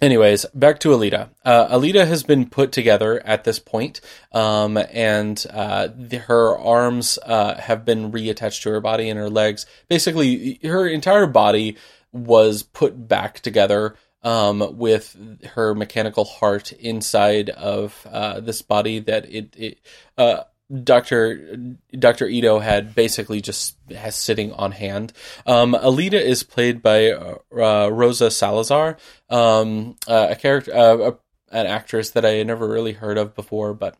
anyways, 0.00 0.46
back 0.54 0.80
to 0.80 0.88
Alita. 0.88 1.30
Uh, 1.44 1.68
Alita 1.68 2.06
has 2.06 2.22
been 2.22 2.48
put 2.48 2.72
together 2.72 3.24
at 3.24 3.44
this 3.44 3.58
point, 3.58 4.00
um, 4.32 4.76
and 4.76 5.44
uh, 5.50 5.88
the, 5.94 6.18
her 6.18 6.56
arms 6.58 7.18
uh, 7.24 7.56
have 7.60 7.84
been 7.84 8.10
reattached 8.10 8.62
to 8.62 8.70
her 8.70 8.80
body 8.80 9.08
and 9.08 9.18
her 9.18 9.30
legs. 9.30 9.66
Basically, 9.88 10.58
her 10.62 10.86
entire 10.86 11.26
body 11.26 11.76
was 12.12 12.62
put 12.62 13.06
back 13.06 13.40
together 13.40 13.94
um, 14.22 14.76
with 14.76 15.16
her 15.54 15.74
mechanical 15.74 16.24
heart 16.24 16.72
inside 16.72 17.50
of 17.50 18.06
uh, 18.10 18.40
this 18.40 18.62
body 18.62 19.00
that 19.00 19.30
it, 19.32 19.54
it 19.56 19.78
uh, 20.18 20.44
Doctor 20.84 21.56
Doctor 21.98 22.26
Ido 22.26 22.60
had 22.60 22.94
basically 22.94 23.40
just 23.40 23.76
has 23.90 24.14
sitting 24.14 24.52
on 24.52 24.72
hand. 24.72 25.12
Um, 25.44 25.74
Alita 25.74 26.20
is 26.20 26.44
played 26.44 26.80
by 26.80 27.10
uh, 27.10 27.88
Rosa 27.90 28.30
Salazar, 28.30 28.96
um, 29.28 29.96
a 30.06 30.36
character, 30.36 30.72
uh, 30.72 31.12
an 31.50 31.66
actress 31.66 32.10
that 32.10 32.24
I 32.24 32.30
had 32.34 32.46
never 32.46 32.68
really 32.68 32.92
heard 32.92 33.18
of 33.18 33.34
before, 33.34 33.74
but 33.74 33.96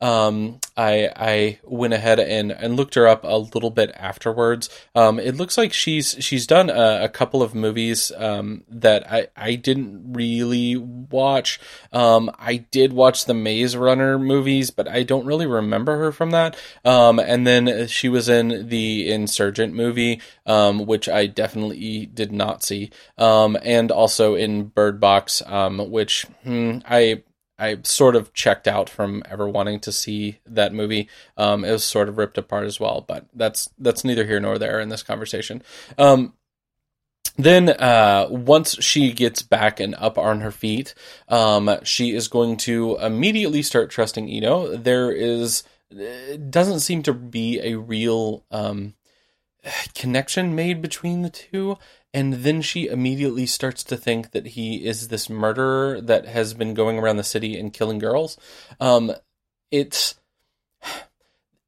um, 0.00 0.58
I 0.76 1.10
I 1.16 1.58
went 1.64 1.94
ahead 1.94 2.20
and, 2.20 2.52
and 2.52 2.76
looked 2.76 2.94
her 2.94 3.06
up 3.08 3.24
a 3.24 3.38
little 3.38 3.70
bit 3.70 3.90
afterwards. 3.96 4.68
Um, 4.94 5.18
it 5.18 5.36
looks 5.36 5.56
like 5.56 5.72
she's 5.72 6.16
she's 6.20 6.46
done 6.46 6.68
a, 6.68 7.04
a 7.04 7.08
couple 7.08 7.42
of 7.42 7.54
movies 7.54 8.12
um, 8.16 8.64
that 8.68 9.10
I, 9.10 9.28
I 9.36 9.54
didn't 9.54 10.12
really 10.12 10.76
watch. 10.76 11.58
Um, 11.92 12.30
I 12.38 12.56
did 12.56 12.92
watch 12.92 13.24
the 13.24 13.34
Maze 13.34 13.76
Runner 13.76 14.18
movies, 14.18 14.70
but 14.70 14.88
I 14.88 15.04
don't 15.04 15.26
really 15.26 15.46
remember 15.46 15.96
her 15.98 16.12
from 16.12 16.32
that. 16.32 16.56
Um, 16.84 17.18
and 17.18 17.46
then 17.46 17.86
she 17.86 18.10
was 18.10 18.28
in 18.28 18.68
the 18.68 19.10
Insurgent 19.10 19.74
movie, 19.74 20.20
um, 20.44 20.84
which 20.86 21.08
I 21.08 21.26
definitely 21.26 22.06
did 22.06 22.30
not 22.30 22.62
see, 22.62 22.90
and 23.16 23.90
also 23.90 24.34
in 24.34 24.64
Bird 24.64 25.00
Box, 25.00 25.42
which 25.46 26.24
hmm, 26.42 26.78
I 26.84 27.22
I 27.58 27.78
sort 27.84 28.16
of 28.16 28.32
checked 28.32 28.66
out 28.66 28.90
from 28.90 29.22
ever 29.30 29.48
wanting 29.48 29.80
to 29.80 29.92
see 29.92 30.40
that 30.46 30.74
movie. 30.74 31.08
Um, 31.36 31.64
it 31.64 31.70
was 31.70 31.84
sort 31.84 32.08
of 32.08 32.18
ripped 32.18 32.38
apart 32.38 32.66
as 32.66 32.80
well, 32.80 33.04
but 33.06 33.26
that's 33.34 33.70
that's 33.78 34.04
neither 34.04 34.24
here 34.26 34.40
nor 34.40 34.58
there 34.58 34.80
in 34.80 34.88
this 34.88 35.02
conversation. 35.02 35.62
Um, 35.96 36.34
then 37.36 37.70
uh, 37.70 38.28
once 38.30 38.82
she 38.82 39.12
gets 39.12 39.42
back 39.42 39.80
and 39.80 39.94
up 39.96 40.18
on 40.18 40.40
her 40.40 40.52
feet, 40.52 40.94
um, 41.28 41.78
she 41.82 42.14
is 42.14 42.28
going 42.28 42.56
to 42.58 42.96
immediately 42.98 43.62
start 43.62 43.90
trusting 43.90 44.28
Ido. 44.28 44.76
There 44.76 45.10
is 45.10 45.64
doesn't 46.50 46.80
seem 46.80 47.02
to 47.04 47.12
be 47.12 47.60
a 47.60 47.76
real 47.76 48.44
um, 48.50 48.94
connection 49.94 50.54
made 50.54 50.82
between 50.82 51.22
the 51.22 51.30
two 51.30 51.78
and 52.14 52.34
then 52.34 52.62
she 52.62 52.86
immediately 52.86 53.44
starts 53.44 53.82
to 53.84 53.96
think 53.96 54.30
that 54.30 54.46
he 54.46 54.86
is 54.86 55.08
this 55.08 55.28
murderer 55.28 56.00
that 56.00 56.26
has 56.26 56.54
been 56.54 56.72
going 56.72 56.96
around 56.96 57.16
the 57.16 57.24
city 57.24 57.58
and 57.58 57.72
killing 57.72 57.98
girls. 57.98 58.38
Um, 58.80 59.12
it's 59.72 60.14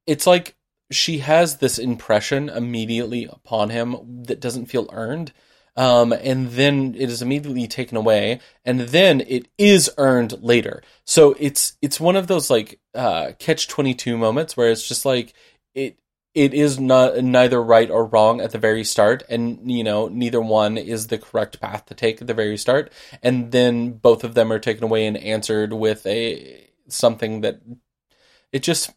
it's 0.06 0.26
like 0.26 0.54
she 0.90 1.18
has 1.18 1.56
this 1.56 1.78
impression 1.80 2.48
immediately 2.48 3.24
upon 3.24 3.70
him 3.70 3.96
that 4.26 4.40
doesn't 4.40 4.66
feel 4.66 4.88
earned. 4.92 5.32
Um, 5.78 6.12
and 6.12 6.52
then 6.52 6.94
it 6.96 7.10
is 7.10 7.20
immediately 7.20 7.66
taken 7.66 7.98
away, 7.98 8.40
and 8.64 8.80
then 8.80 9.20
it 9.26 9.48
is 9.58 9.90
earned 9.98 10.42
later. 10.42 10.82
So 11.04 11.36
it's 11.38 11.76
it's 11.82 12.00
one 12.00 12.16
of 12.16 12.28
those 12.28 12.48
like 12.48 12.78
uh, 12.94 13.32
catch 13.38 13.68
twenty 13.68 13.94
two 13.94 14.16
moments 14.16 14.56
where 14.56 14.70
it's 14.70 14.88
just 14.88 15.04
like 15.04 15.34
it 15.74 15.98
it 16.36 16.52
is 16.52 16.78
not 16.78 17.16
neither 17.24 17.60
right 17.62 17.90
or 17.90 18.04
wrong 18.04 18.42
at 18.42 18.52
the 18.52 18.58
very 18.58 18.84
start 18.84 19.24
and 19.28 19.72
you 19.72 19.82
know 19.82 20.06
neither 20.08 20.40
one 20.40 20.76
is 20.76 21.06
the 21.06 21.18
correct 21.18 21.60
path 21.60 21.86
to 21.86 21.94
take 21.94 22.20
at 22.20 22.28
the 22.28 22.34
very 22.34 22.58
start 22.58 22.92
and 23.22 23.50
then 23.50 23.92
both 23.92 24.22
of 24.22 24.34
them 24.34 24.52
are 24.52 24.58
taken 24.58 24.84
away 24.84 25.06
and 25.06 25.16
answered 25.16 25.72
with 25.72 26.06
a 26.06 26.68
something 26.88 27.40
that 27.40 27.60
it 28.52 28.62
just 28.62 28.92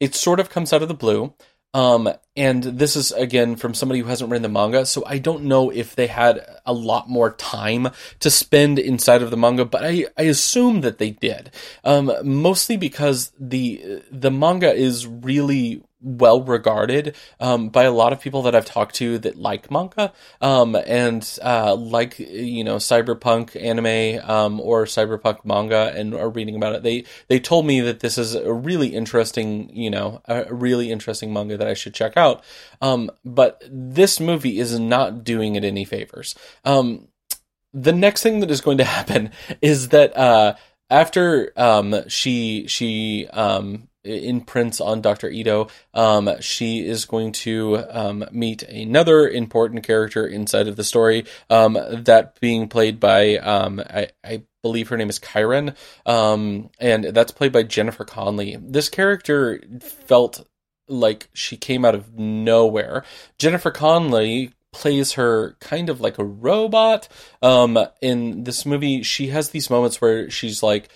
it 0.00 0.14
sort 0.14 0.40
of 0.40 0.50
comes 0.50 0.72
out 0.72 0.82
of 0.82 0.88
the 0.88 0.94
blue 0.94 1.32
um, 1.74 2.12
and 2.36 2.62
this 2.62 2.96
is 2.96 3.12
again 3.12 3.56
from 3.56 3.72
somebody 3.72 4.00
who 4.00 4.06
hasn't 4.06 4.30
read 4.30 4.42
the 4.42 4.48
manga, 4.50 4.84
so 4.84 5.04
I 5.06 5.16
don't 5.16 5.44
know 5.44 5.70
if 5.70 5.96
they 5.96 6.06
had 6.06 6.44
a 6.66 6.72
lot 6.74 7.08
more 7.08 7.30
time 7.32 7.88
to 8.20 8.30
spend 8.30 8.78
inside 8.78 9.22
of 9.22 9.30
the 9.30 9.38
manga, 9.38 9.64
but 9.64 9.82
I, 9.82 10.04
I 10.18 10.24
assume 10.24 10.82
that 10.82 10.98
they 10.98 11.12
did. 11.12 11.50
Um, 11.82 12.12
mostly 12.24 12.76
because 12.76 13.32
the 13.40 14.02
the 14.10 14.30
manga 14.30 14.70
is 14.70 15.06
really 15.06 15.82
well 16.02 16.42
regarded 16.42 17.16
um, 17.40 17.68
by 17.68 17.84
a 17.84 17.92
lot 17.92 18.12
of 18.12 18.20
people 18.20 18.42
that 18.42 18.54
I've 18.54 18.66
talked 18.66 18.96
to 18.96 19.18
that 19.18 19.36
like 19.36 19.70
manga 19.70 20.12
um, 20.40 20.74
and 20.74 21.38
uh, 21.42 21.74
like 21.74 22.18
you 22.18 22.64
know 22.64 22.76
cyberpunk 22.76 23.60
anime 23.60 24.20
um, 24.28 24.60
or 24.60 24.84
cyberpunk 24.84 25.44
manga 25.44 25.92
and 25.94 26.14
are 26.14 26.28
reading 26.28 26.56
about 26.56 26.74
it. 26.74 26.82
They 26.82 27.04
they 27.28 27.38
told 27.38 27.66
me 27.66 27.80
that 27.80 28.00
this 28.00 28.18
is 28.18 28.34
a 28.34 28.52
really 28.52 28.88
interesting 28.88 29.70
you 29.74 29.90
know 29.90 30.20
a 30.26 30.52
really 30.52 30.90
interesting 30.90 31.32
manga 31.32 31.56
that 31.56 31.68
I 31.68 31.74
should 31.74 31.94
check 31.94 32.16
out. 32.16 32.44
Um, 32.80 33.10
but 33.24 33.62
this 33.70 34.20
movie 34.20 34.58
is 34.58 34.78
not 34.78 35.24
doing 35.24 35.54
it 35.54 35.64
any 35.64 35.84
favors. 35.84 36.34
Um, 36.64 37.08
the 37.72 37.92
next 37.92 38.22
thing 38.22 38.40
that 38.40 38.50
is 38.50 38.60
going 38.60 38.78
to 38.78 38.84
happen 38.98 39.30
is 39.60 39.88
that 39.88 40.16
uh, 40.16 40.54
after 40.90 41.52
um, 41.56 42.08
she 42.08 42.66
she 42.66 43.26
um, 43.28 43.88
imprints 44.04 44.80
on 44.80 45.00
Dr. 45.00 45.28
Ido. 45.28 45.68
Um, 45.94 46.30
she 46.40 46.86
is 46.86 47.04
going 47.04 47.32
to 47.32 47.84
um, 47.90 48.24
meet 48.32 48.62
another 48.64 49.28
important 49.28 49.84
character 49.84 50.26
inside 50.26 50.68
of 50.68 50.76
the 50.76 50.84
story, 50.84 51.24
um, 51.50 51.78
that 51.90 52.38
being 52.40 52.68
played 52.68 53.00
by, 53.00 53.36
um, 53.38 53.80
I, 53.80 54.08
I, 54.24 54.42
believe 54.62 54.90
her 54.90 54.96
name 54.96 55.10
is 55.10 55.18
Chiren, 55.18 55.74
um, 56.06 56.70
and 56.78 57.06
that's 57.06 57.32
played 57.32 57.50
by 57.50 57.64
Jennifer 57.64 58.04
Connelly. 58.04 58.56
This 58.60 58.88
character 58.88 59.60
felt 59.80 60.46
like 60.86 61.28
she 61.34 61.56
came 61.56 61.84
out 61.84 61.96
of 61.96 62.16
nowhere. 62.16 63.04
Jennifer 63.38 63.72
Connelly 63.72 64.52
plays 64.72 65.12
her 65.12 65.56
kind 65.60 65.88
of 65.88 66.00
like 66.00 66.18
a 66.18 66.24
robot. 66.24 67.08
Um, 67.42 67.78
in 68.00 68.44
this 68.44 68.64
movie, 68.64 69.02
she 69.02 69.28
has 69.28 69.50
these 69.50 69.68
moments 69.68 70.00
where 70.00 70.30
she's 70.30 70.62
like, 70.62 70.88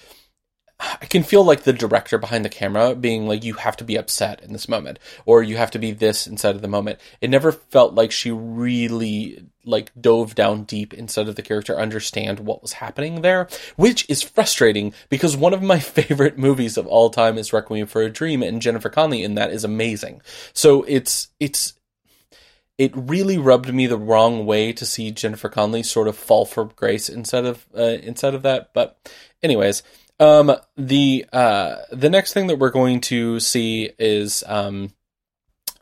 I 0.80 1.06
can 1.06 1.22
feel 1.22 1.44
like 1.44 1.62
the 1.62 1.72
director 1.72 2.18
behind 2.18 2.44
the 2.44 2.50
camera 2.50 2.94
being 2.94 3.26
like, 3.26 3.44
you 3.44 3.54
have 3.54 3.76
to 3.78 3.84
be 3.84 3.96
upset 3.96 4.42
in 4.42 4.52
this 4.52 4.68
moment, 4.68 4.98
or 5.24 5.42
you 5.42 5.56
have 5.56 5.70
to 5.72 5.78
be 5.78 5.92
this 5.92 6.26
inside 6.26 6.54
of 6.54 6.62
the 6.62 6.68
moment. 6.68 6.98
It 7.20 7.30
never 7.30 7.52
felt 7.52 7.94
like 7.94 8.12
she 8.12 8.30
really 8.30 9.46
like 9.64 9.90
dove 10.00 10.34
down 10.36 10.62
deep 10.62 10.94
inside 10.94 11.28
of 11.28 11.34
the 11.34 11.42
character, 11.42 11.76
understand 11.76 12.40
what 12.40 12.62
was 12.62 12.74
happening 12.74 13.22
there, 13.22 13.48
which 13.74 14.08
is 14.08 14.22
frustrating 14.22 14.94
because 15.08 15.36
one 15.36 15.52
of 15.52 15.62
my 15.62 15.78
favorite 15.80 16.38
movies 16.38 16.76
of 16.76 16.86
all 16.86 17.10
time 17.10 17.36
is 17.36 17.52
Requiem 17.52 17.86
for 17.86 18.02
a 18.02 18.10
Dream, 18.10 18.42
and 18.42 18.62
Jennifer 18.62 18.88
Connelly 18.88 19.22
in 19.22 19.34
that 19.34 19.50
is 19.50 19.64
amazing. 19.64 20.22
So 20.52 20.84
it's 20.84 21.28
it's 21.40 21.74
it 22.78 22.92
really 22.94 23.38
rubbed 23.38 23.72
me 23.72 23.86
the 23.86 23.96
wrong 23.96 24.44
way 24.44 24.72
to 24.74 24.84
see 24.84 25.10
Jennifer 25.10 25.48
Connelly 25.48 25.82
sort 25.82 26.08
of 26.08 26.16
fall 26.16 26.44
from 26.44 26.72
grace 26.76 27.08
inside 27.08 27.46
of 27.46 27.66
uh, 27.76 27.82
inside 27.82 28.34
of 28.34 28.42
that. 28.42 28.72
But 28.72 29.10
anyways, 29.42 29.82
um, 30.18 30.52
the 30.76 31.26
uh, 31.32 31.76
the 31.90 32.10
next 32.10 32.32
thing 32.32 32.46
that 32.48 32.58
we're 32.58 32.70
going 32.70 33.00
to 33.02 33.40
see 33.40 33.90
is 33.98 34.42
um, 34.46 34.92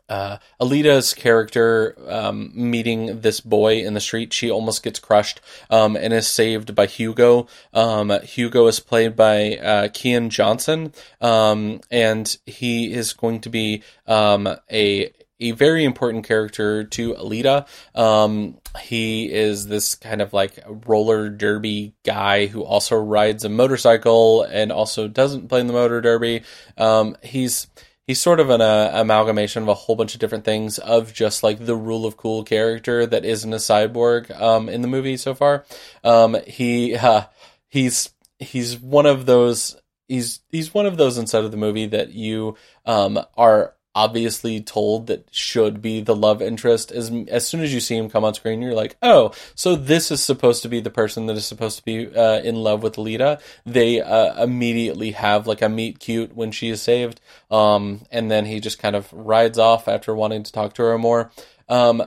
uh, 0.07 0.37
Alita's 0.61 1.13
character 1.13 1.95
um, 2.07 2.51
meeting 2.53 3.21
this 3.21 3.39
boy 3.39 3.79
in 3.79 3.93
the 3.93 3.99
street. 3.99 4.33
She 4.33 4.51
almost 4.51 4.83
gets 4.83 4.99
crushed 4.99 5.41
um, 5.69 5.95
and 5.95 6.13
is 6.13 6.27
saved 6.27 6.75
by 6.75 6.85
Hugo. 6.85 7.47
Um, 7.73 8.11
Hugo 8.23 8.67
is 8.67 8.79
played 8.79 9.15
by 9.15 9.55
uh, 9.55 9.87
Keean 9.93 10.29
Johnson, 10.29 10.93
um, 11.21 11.81
and 11.89 12.37
he 12.45 12.93
is 12.93 13.13
going 13.13 13.41
to 13.41 13.49
be 13.49 13.83
um, 14.05 14.47
a 14.71 15.11
a 15.39 15.51
very 15.51 15.83
important 15.83 16.25
character 16.25 16.83
to 16.83 17.13
Alita. 17.13 17.67
Um, 17.93 18.57
he 18.81 19.31
is 19.31 19.67
this 19.67 19.95
kind 19.95 20.21
of 20.21 20.33
like 20.33 20.59
roller 20.67 21.29
derby 21.29 21.93
guy 22.03 22.47
who 22.47 22.63
also 22.63 22.95
rides 22.95 23.43
a 23.43 23.49
motorcycle 23.49 24.43
and 24.43 24.71
also 24.71 25.07
doesn't 25.07 25.49
play 25.49 25.59
in 25.59 25.67
the 25.67 25.73
motor 25.73 26.01
derby. 26.01 26.43
Um, 26.77 27.17
he's 27.23 27.67
he's 28.07 28.19
sort 28.19 28.39
of 28.39 28.49
an 28.49 28.61
uh, 28.61 28.91
amalgamation 28.93 29.63
of 29.63 29.69
a 29.69 29.73
whole 29.73 29.95
bunch 29.95 30.13
of 30.13 30.19
different 30.19 30.45
things 30.45 30.79
of 30.79 31.13
just 31.13 31.43
like 31.43 31.65
the 31.65 31.75
rule 31.75 32.05
of 32.05 32.17
cool 32.17 32.43
character 32.43 33.05
that 33.05 33.25
isn't 33.25 33.53
a 33.53 33.57
cyborg 33.57 34.29
um, 34.39 34.69
in 34.69 34.81
the 34.81 34.87
movie 34.87 35.17
so 35.17 35.33
far. 35.33 35.65
Um, 36.03 36.37
he 36.47 36.95
uh, 36.95 37.23
he's 37.67 38.09
he's 38.39 38.79
one 38.79 39.05
of 39.05 39.25
those 39.25 39.77
he's 40.07 40.41
he's 40.49 40.73
one 40.73 40.85
of 40.85 40.97
those 40.97 41.17
inside 41.17 41.45
of 41.45 41.51
the 41.51 41.57
movie 41.57 41.87
that 41.87 42.11
you 42.13 42.55
um, 42.85 43.19
are 43.37 43.74
obviously 43.95 44.61
told 44.61 45.07
that 45.07 45.27
should 45.31 45.81
be 45.81 46.01
the 46.01 46.15
love 46.15 46.41
interest 46.41 46.91
as 46.91 47.11
as 47.29 47.47
soon 47.47 47.61
as 47.61 47.73
you 47.73 47.79
see 47.79 47.95
him 47.95 48.09
come 48.09 48.25
on 48.25 48.33
screen 48.33 48.61
you're 48.61 48.73
like 48.73 48.97
oh 49.01 49.31
so 49.55 49.75
this 49.75 50.11
is 50.11 50.21
supposed 50.21 50.61
to 50.61 50.69
be 50.69 50.81
the 50.81 50.89
person 50.89 51.25
that 51.25 51.37
is 51.37 51.45
supposed 51.45 51.77
to 51.77 51.85
be 51.85 52.15
uh, 52.15 52.39
in 52.39 52.55
love 52.55 52.83
with 52.83 52.97
Lita. 52.97 53.39
They 53.65 54.01
uh, 54.01 54.43
immediately 54.43 55.11
have 55.11 55.47
like 55.47 55.61
a 55.61 55.69
meet 55.69 55.99
cute 55.99 56.35
when 56.35 56.51
she 56.51 56.69
is 56.69 56.81
saved 56.81 57.21
um, 57.49 58.01
and 58.11 58.29
then 58.29 58.45
he 58.45 58.59
just 58.59 58.79
kind 58.79 58.95
of 58.95 59.11
rides 59.13 59.57
off 59.57 59.87
after 59.87 60.13
wanting 60.13 60.43
to 60.43 60.51
talk 60.51 60.73
to 60.75 60.83
her 60.83 60.97
more. 60.97 61.31
Um, 61.69 62.03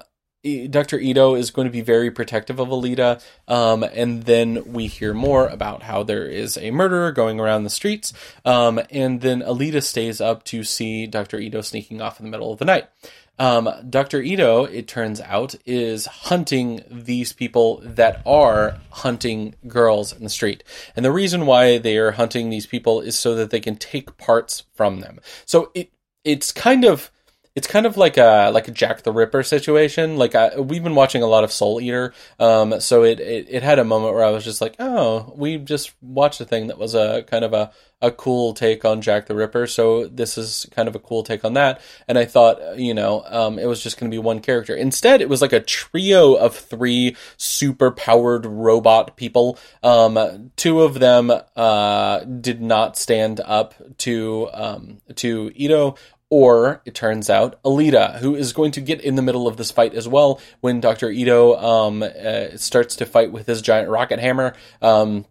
Dr. 0.68 0.98
Ido 0.98 1.34
is 1.34 1.50
going 1.50 1.66
to 1.66 1.72
be 1.72 1.80
very 1.80 2.10
protective 2.10 2.58
of 2.58 2.68
Alita, 2.68 3.22
um, 3.46 3.82
and 3.82 4.24
then 4.24 4.72
we 4.72 4.86
hear 4.86 5.14
more 5.14 5.46
about 5.48 5.82
how 5.82 6.02
there 6.02 6.26
is 6.26 6.56
a 6.58 6.70
murderer 6.70 7.12
going 7.12 7.40
around 7.40 7.64
the 7.64 7.70
streets, 7.70 8.12
um, 8.44 8.80
and 8.90 9.20
then 9.20 9.40
Alita 9.42 9.82
stays 9.82 10.20
up 10.20 10.44
to 10.44 10.64
see 10.64 11.06
Dr. 11.06 11.38
Ido 11.38 11.60
sneaking 11.60 12.00
off 12.00 12.18
in 12.18 12.26
the 12.26 12.30
middle 12.30 12.52
of 12.52 12.58
the 12.58 12.64
night. 12.64 12.88
Um, 13.38 13.70
Dr. 13.88 14.20
Ido, 14.20 14.64
it 14.64 14.88
turns 14.88 15.20
out, 15.20 15.54
is 15.64 16.06
hunting 16.06 16.82
these 16.90 17.32
people 17.32 17.80
that 17.84 18.20
are 18.26 18.78
hunting 18.90 19.54
girls 19.68 20.12
in 20.12 20.24
the 20.24 20.30
street. 20.30 20.64
And 20.96 21.04
the 21.04 21.12
reason 21.12 21.46
why 21.46 21.78
they 21.78 21.98
are 21.98 22.12
hunting 22.12 22.50
these 22.50 22.66
people 22.66 23.00
is 23.00 23.16
so 23.16 23.34
that 23.36 23.50
they 23.50 23.60
can 23.60 23.76
take 23.76 24.16
parts 24.16 24.64
from 24.74 25.00
them. 25.00 25.20
So 25.46 25.70
it 25.74 25.92
it's 26.24 26.50
kind 26.52 26.84
of 26.84 27.10
it's 27.58 27.66
kind 27.66 27.86
of 27.86 27.96
like 27.96 28.16
a 28.16 28.50
like 28.54 28.68
a 28.68 28.70
Jack 28.70 29.02
the 29.02 29.10
Ripper 29.10 29.42
situation. 29.42 30.16
Like 30.16 30.36
I, 30.36 30.60
we've 30.60 30.84
been 30.84 30.94
watching 30.94 31.24
a 31.24 31.26
lot 31.26 31.42
of 31.42 31.50
Soul 31.50 31.80
Eater, 31.80 32.14
um, 32.38 32.80
so 32.80 33.02
it, 33.02 33.18
it, 33.18 33.48
it 33.50 33.62
had 33.64 33.80
a 33.80 33.84
moment 33.84 34.14
where 34.14 34.22
I 34.22 34.30
was 34.30 34.44
just 34.44 34.60
like, 34.60 34.76
oh, 34.78 35.34
we 35.36 35.58
just 35.58 35.92
watched 36.00 36.40
a 36.40 36.44
thing 36.44 36.68
that 36.68 36.78
was 36.78 36.94
a 36.94 37.24
kind 37.24 37.44
of 37.44 37.52
a 37.52 37.72
a 38.00 38.12
cool 38.12 38.54
take 38.54 38.84
on 38.84 39.00
Jack 39.00 39.26
the 39.26 39.34
Ripper. 39.34 39.66
So 39.66 40.06
this 40.06 40.38
is 40.38 40.66
kind 40.70 40.88
of 40.88 40.94
a 40.94 41.00
cool 41.00 41.24
take 41.24 41.44
on 41.44 41.54
that. 41.54 41.80
And 42.06 42.16
I 42.16 42.26
thought, 42.26 42.78
you 42.78 42.94
know, 42.94 43.24
um, 43.26 43.58
it 43.58 43.66
was 43.66 43.82
just 43.82 43.98
going 43.98 44.08
to 44.08 44.14
be 44.14 44.20
one 44.22 44.38
character. 44.38 44.76
Instead, 44.76 45.20
it 45.20 45.28
was 45.28 45.42
like 45.42 45.52
a 45.52 45.58
trio 45.58 46.34
of 46.34 46.54
three 46.54 47.16
super 47.38 47.90
powered 47.90 48.46
robot 48.46 49.16
people. 49.16 49.58
Um, 49.82 50.52
two 50.54 50.82
of 50.82 51.00
them 51.00 51.32
uh, 51.56 52.20
did 52.20 52.62
not 52.62 52.96
stand 52.96 53.40
up 53.44 53.74
to 53.98 54.48
um, 54.52 54.98
to 55.16 55.50
Ido 55.56 55.96
or 56.30 56.82
it 56.84 56.94
turns 56.94 57.30
out 57.30 57.62
Alita, 57.62 58.18
who 58.18 58.34
is 58.34 58.52
going 58.52 58.72
to 58.72 58.80
get 58.80 59.00
in 59.00 59.14
the 59.16 59.22
middle 59.22 59.48
of 59.48 59.56
this 59.56 59.70
fight 59.70 59.94
as 59.94 60.06
well 60.06 60.40
when 60.60 60.80
Dr. 60.80 61.10
Ido 61.10 61.56
um, 61.56 62.02
uh, 62.02 62.56
starts 62.56 62.96
to 62.96 63.06
fight 63.06 63.32
with 63.32 63.46
his 63.46 63.62
giant 63.62 63.88
rocket 63.88 64.18
hammer. 64.18 64.54
Um, 64.82 65.24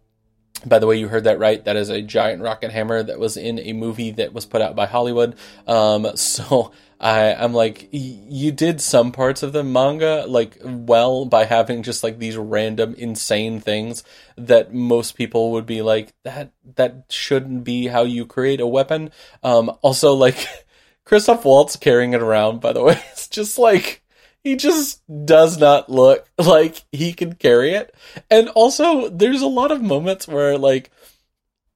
by 0.66 0.80
the 0.80 0.88
way, 0.88 0.98
you 0.98 1.06
heard 1.06 1.24
that 1.24 1.38
right. 1.38 1.64
That 1.64 1.76
is 1.76 1.88
a 1.88 2.02
giant 2.02 2.42
rocket 2.42 2.72
hammer 2.72 3.02
that 3.02 3.20
was 3.20 3.36
in 3.36 3.60
a 3.60 3.72
movie 3.72 4.10
that 4.12 4.32
was 4.32 4.44
put 4.44 4.60
out 4.60 4.74
by 4.74 4.86
Hollywood. 4.86 5.36
Um, 5.68 6.08
so 6.16 6.72
I, 7.00 7.32
I'm 7.32 7.52
like, 7.52 7.88
you 7.92 8.50
did 8.50 8.80
some 8.80 9.12
parts 9.12 9.44
of 9.44 9.52
the 9.52 9.62
manga 9.62 10.24
like 10.26 10.58
well 10.64 11.26
by 11.26 11.44
having 11.44 11.84
just 11.84 12.02
like 12.02 12.18
these 12.18 12.36
random 12.36 12.94
insane 12.98 13.60
things 13.60 14.02
that 14.36 14.74
most 14.74 15.12
people 15.12 15.52
would 15.52 15.66
be 15.66 15.80
like 15.80 16.12
that. 16.24 16.52
That 16.74 17.04
shouldn't 17.08 17.62
be 17.62 17.86
how 17.86 18.02
you 18.02 18.26
create 18.26 18.60
a 18.60 18.66
weapon. 18.66 19.10
Um, 19.44 19.70
also, 19.82 20.14
like 20.14 20.44
Christoph 21.08 21.46
Waltz 21.46 21.76
carrying 21.76 22.12
it 22.12 22.20
around, 22.20 22.60
by 22.60 22.74
the 22.74 22.82
way, 22.82 23.02
it's 23.12 23.28
just 23.28 23.58
like 23.58 24.02
he 24.44 24.56
just 24.56 25.02
does 25.24 25.56
not 25.56 25.88
look 25.88 26.28
like 26.38 26.84
he 26.92 27.14
can 27.14 27.34
carry 27.34 27.72
it. 27.72 27.94
And 28.30 28.50
also, 28.50 29.08
there's 29.08 29.40
a 29.40 29.46
lot 29.46 29.72
of 29.72 29.80
moments 29.80 30.28
where, 30.28 30.58
like, 30.58 30.90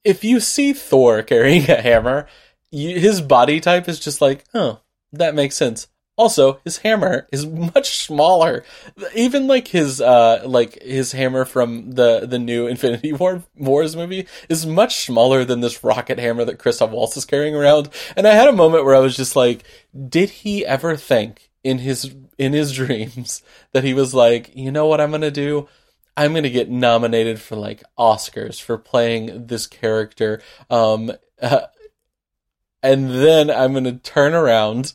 if 0.04 0.22
you 0.22 0.38
see 0.38 0.74
Thor 0.74 1.22
carrying 1.22 1.70
a 1.70 1.80
hammer, 1.80 2.26
you, 2.70 3.00
his 3.00 3.22
body 3.22 3.58
type 3.58 3.88
is 3.88 3.98
just 3.98 4.20
like, 4.20 4.44
oh, 4.52 4.80
that 5.12 5.34
makes 5.34 5.56
sense. 5.56 5.88
Also, 6.18 6.60
his 6.62 6.78
hammer 6.78 7.26
is 7.32 7.46
much 7.46 7.96
smaller. 7.96 8.64
Even 9.14 9.46
like 9.46 9.68
his 9.68 10.00
uh 10.00 10.42
like 10.44 10.82
his 10.82 11.12
hammer 11.12 11.44
from 11.44 11.92
the 11.92 12.26
the 12.26 12.38
new 12.38 12.66
Infinity 12.66 13.12
War 13.14 13.42
Wars 13.56 13.96
movie 13.96 14.26
is 14.48 14.66
much 14.66 15.06
smaller 15.06 15.44
than 15.44 15.60
this 15.60 15.82
rocket 15.82 16.18
hammer 16.18 16.44
that 16.44 16.58
Christoph 16.58 16.90
Waltz 16.90 17.16
is 17.16 17.24
carrying 17.24 17.54
around. 17.54 17.88
And 18.14 18.28
I 18.28 18.34
had 18.34 18.48
a 18.48 18.52
moment 18.52 18.84
where 18.84 18.94
I 18.94 19.00
was 19.00 19.16
just 19.16 19.36
like, 19.36 19.64
did 20.08 20.28
he 20.30 20.66
ever 20.66 20.96
think 20.96 21.50
in 21.64 21.78
his 21.78 22.14
in 22.36 22.52
his 22.52 22.72
dreams 22.72 23.42
that 23.72 23.84
he 23.84 23.94
was 23.94 24.12
like, 24.12 24.54
you 24.54 24.70
know 24.70 24.86
what 24.86 25.00
I'm 25.00 25.10
gonna 25.10 25.30
do? 25.30 25.66
I'm 26.14 26.34
gonna 26.34 26.50
get 26.50 26.70
nominated 26.70 27.40
for 27.40 27.56
like 27.56 27.82
Oscars 27.98 28.60
for 28.60 28.76
playing 28.76 29.46
this 29.46 29.66
character. 29.66 30.42
Um, 30.68 31.12
uh, 31.40 31.62
and 32.82 33.10
then 33.10 33.50
I'm 33.50 33.72
gonna 33.72 33.98
turn 33.98 34.34
around 34.34 34.94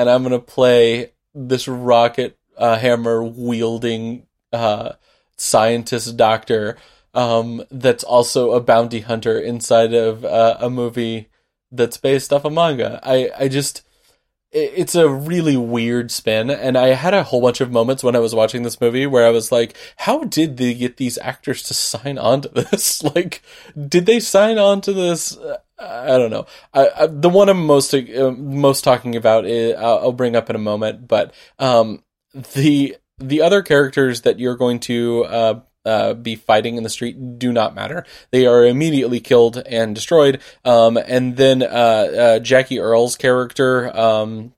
and 0.00 0.08
I'm 0.08 0.22
gonna 0.22 0.38
play 0.38 1.12
this 1.34 1.68
rocket 1.68 2.38
uh, 2.56 2.78
hammer 2.78 3.22
wielding 3.22 4.26
uh, 4.50 4.92
scientist 5.36 6.16
doctor 6.16 6.78
um, 7.12 7.62
that's 7.70 8.02
also 8.02 8.52
a 8.52 8.62
bounty 8.62 9.00
hunter 9.00 9.38
inside 9.38 9.92
of 9.92 10.24
uh, 10.24 10.56
a 10.58 10.70
movie 10.70 11.28
that's 11.70 11.98
based 11.98 12.32
off 12.32 12.46
a 12.46 12.50
manga. 12.50 12.98
I 13.02 13.30
I 13.38 13.48
just 13.48 13.82
it's 14.52 14.96
a 14.96 15.08
really 15.08 15.56
weird 15.56 16.10
spin 16.10 16.50
and 16.50 16.76
i 16.76 16.88
had 16.88 17.14
a 17.14 17.22
whole 17.22 17.40
bunch 17.40 17.60
of 17.60 17.70
moments 17.70 18.02
when 18.02 18.16
i 18.16 18.18
was 18.18 18.34
watching 18.34 18.64
this 18.64 18.80
movie 18.80 19.06
where 19.06 19.24
i 19.24 19.30
was 19.30 19.52
like 19.52 19.76
how 19.98 20.24
did 20.24 20.56
they 20.56 20.74
get 20.74 20.96
these 20.96 21.16
actors 21.18 21.62
to 21.62 21.72
sign 21.72 22.18
on 22.18 22.40
to 22.40 22.48
this 22.48 23.00
like 23.14 23.42
did 23.88 24.06
they 24.06 24.18
sign 24.18 24.58
on 24.58 24.80
to 24.80 24.92
this 24.92 25.38
I 25.80 26.18
don't 26.18 26.30
know. 26.30 26.46
I, 26.74 26.88
I, 26.98 27.06
the 27.06 27.30
one 27.30 27.48
I'm 27.48 27.64
most 27.64 27.94
uh, 27.94 28.30
most 28.32 28.84
talking 28.84 29.16
about 29.16 29.46
is, 29.46 29.74
I'll, 29.76 29.98
I'll, 29.98 30.12
bring 30.12 30.36
up 30.36 30.50
in 30.50 30.56
a 30.56 30.60
moment, 30.60 31.08
but 31.08 31.32
um, 31.58 32.02
the 32.34 32.96
the 33.18 33.42
other 33.42 33.62
characters 33.62 34.22
that 34.22 34.38
you're 34.38 34.56
going 34.56 34.80
to 34.80 35.24
uh, 35.24 35.60
uh, 35.84 36.14
be 36.14 36.36
fighting 36.36 36.76
in 36.76 36.82
the 36.82 36.90
street 36.90 37.38
do 37.38 37.52
not 37.52 37.74
matter. 37.74 38.04
They 38.30 38.46
are 38.46 38.66
immediately 38.66 39.20
killed 39.20 39.56
and 39.56 39.94
destroyed. 39.94 40.40
Um, 40.64 40.96
and 40.96 41.36
then 41.36 41.62
uh, 41.62 41.66
uh, 41.66 42.38
Jackie 42.40 42.78
Earle's 42.78 43.16
character. 43.16 43.96
Um, 43.96 44.52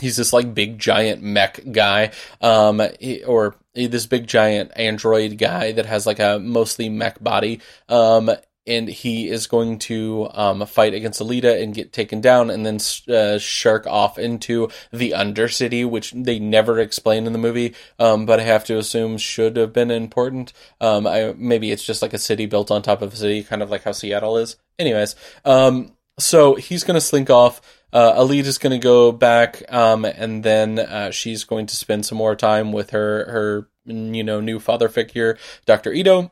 he's 0.00 0.16
this 0.16 0.32
like 0.32 0.54
big 0.54 0.78
giant 0.78 1.22
mech 1.22 1.60
guy 1.72 2.12
um 2.40 2.80
he, 3.00 3.24
or 3.24 3.56
this 3.74 4.06
big 4.06 4.28
giant 4.28 4.70
android 4.76 5.36
guy 5.38 5.72
that 5.72 5.86
has 5.86 6.06
like 6.06 6.20
a 6.20 6.38
mostly 6.38 6.88
mech 6.88 7.20
body 7.20 7.60
um 7.88 8.30
and 8.68 8.88
he 8.88 9.28
is 9.28 9.46
going 9.46 9.78
to 9.78 10.28
um, 10.32 10.64
fight 10.66 10.94
against 10.94 11.20
Alita 11.20 11.60
and 11.60 11.74
get 11.74 11.92
taken 11.92 12.20
down, 12.20 12.50
and 12.50 12.64
then 12.64 12.78
uh, 13.14 13.38
shark 13.38 13.86
off 13.86 14.18
into 14.18 14.68
the 14.92 15.12
Undercity, 15.12 15.88
which 15.88 16.12
they 16.12 16.38
never 16.38 16.78
explain 16.78 17.26
in 17.26 17.32
the 17.32 17.38
movie, 17.38 17.74
um, 17.98 18.26
but 18.26 18.38
I 18.38 18.44
have 18.44 18.64
to 18.64 18.78
assume 18.78 19.18
should 19.18 19.56
have 19.56 19.72
been 19.72 19.90
important. 19.90 20.52
Um, 20.80 21.06
I, 21.06 21.34
maybe 21.36 21.70
it's 21.72 21.84
just 21.84 22.02
like 22.02 22.12
a 22.12 22.18
city 22.18 22.46
built 22.46 22.70
on 22.70 22.82
top 22.82 23.02
of 23.02 23.12
a 23.12 23.16
city, 23.16 23.42
kind 23.42 23.62
of 23.62 23.70
like 23.70 23.84
how 23.84 23.92
Seattle 23.92 24.36
is. 24.36 24.56
Anyways, 24.78 25.16
um, 25.44 25.92
so 26.18 26.54
he's 26.54 26.84
going 26.84 26.94
to 26.96 27.00
slink 27.00 27.30
off. 27.30 27.60
Uh, 27.92 28.12
Alita's 28.12 28.58
going 28.58 28.78
to 28.78 28.84
go 28.84 29.12
back, 29.12 29.62
um, 29.72 30.04
and 30.04 30.44
then 30.44 30.78
uh, 30.78 31.10
she's 31.10 31.44
going 31.44 31.66
to 31.66 31.76
spend 31.76 32.04
some 32.04 32.18
more 32.18 32.36
time 32.36 32.70
with 32.72 32.90
her 32.90 33.24
her 33.30 33.68
you 33.86 34.22
know 34.22 34.40
new 34.40 34.60
father 34.60 34.90
figure, 34.90 35.38
Doctor 35.64 35.90
Ido 35.92 36.30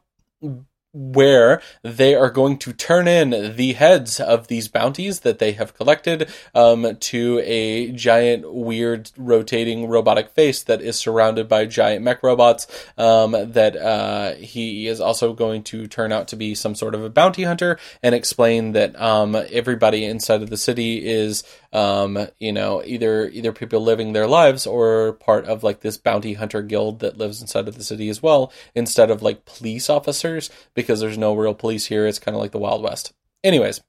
where 0.96 1.60
they 1.82 2.14
are 2.14 2.30
going 2.30 2.56
to 2.56 2.72
turn 2.72 3.06
in 3.06 3.54
the 3.56 3.74
heads 3.74 4.18
of 4.18 4.48
these 4.48 4.66
bounties 4.66 5.20
that 5.20 5.38
they 5.38 5.52
have 5.52 5.74
collected 5.74 6.30
um, 6.54 6.96
to 6.96 7.40
a 7.44 7.92
giant, 7.92 8.50
weird, 8.52 9.10
rotating 9.16 9.88
robotic 9.88 10.30
face 10.30 10.62
that 10.62 10.80
is 10.80 10.98
surrounded 10.98 11.48
by 11.48 11.66
giant 11.66 12.02
mech 12.02 12.22
robots. 12.22 12.66
Um, 12.96 13.32
that 13.52 13.76
uh, 13.76 14.34
he 14.36 14.86
is 14.86 15.00
also 15.00 15.34
going 15.34 15.62
to 15.64 15.86
turn 15.86 16.12
out 16.12 16.28
to 16.28 16.36
be 16.36 16.54
some 16.54 16.74
sort 16.74 16.94
of 16.94 17.04
a 17.04 17.10
bounty 17.10 17.42
hunter 17.42 17.78
and 18.02 18.14
explain 18.14 18.72
that 18.72 18.98
um, 19.00 19.36
everybody 19.50 20.04
inside 20.04 20.42
of 20.42 20.48
the 20.48 20.56
city 20.56 21.06
is 21.06 21.44
um, 21.76 22.28
you 22.40 22.52
know, 22.52 22.82
either 22.86 23.28
either 23.28 23.52
people 23.52 23.80
living 23.80 24.14
their 24.14 24.26
lives 24.26 24.66
or 24.66 25.12
part 25.12 25.44
of 25.44 25.62
like 25.62 25.80
this 25.80 25.98
bounty 25.98 26.32
hunter 26.32 26.62
guild 26.62 27.00
that 27.00 27.18
lives 27.18 27.42
inside 27.42 27.68
of 27.68 27.76
the 27.76 27.84
city 27.84 28.08
as 28.08 28.22
well, 28.22 28.50
instead 28.74 29.10
of 29.10 29.20
like 29.20 29.44
police 29.44 29.90
officers, 29.90 30.48
because 30.72 30.85
there's 30.86 31.18
no 31.18 31.34
real 31.34 31.54
police 31.54 31.86
here. 31.86 32.06
It's 32.06 32.18
kind 32.18 32.34
of 32.34 32.40
like 32.40 32.52
the 32.52 32.58
Wild 32.58 32.82
West. 32.82 33.12
Anyways, 33.44 33.80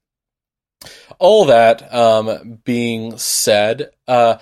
all 1.19 1.45
that 1.45 1.93
um, 1.93 2.59
being 2.63 3.17
said, 3.17 3.91
uh, 4.07 4.37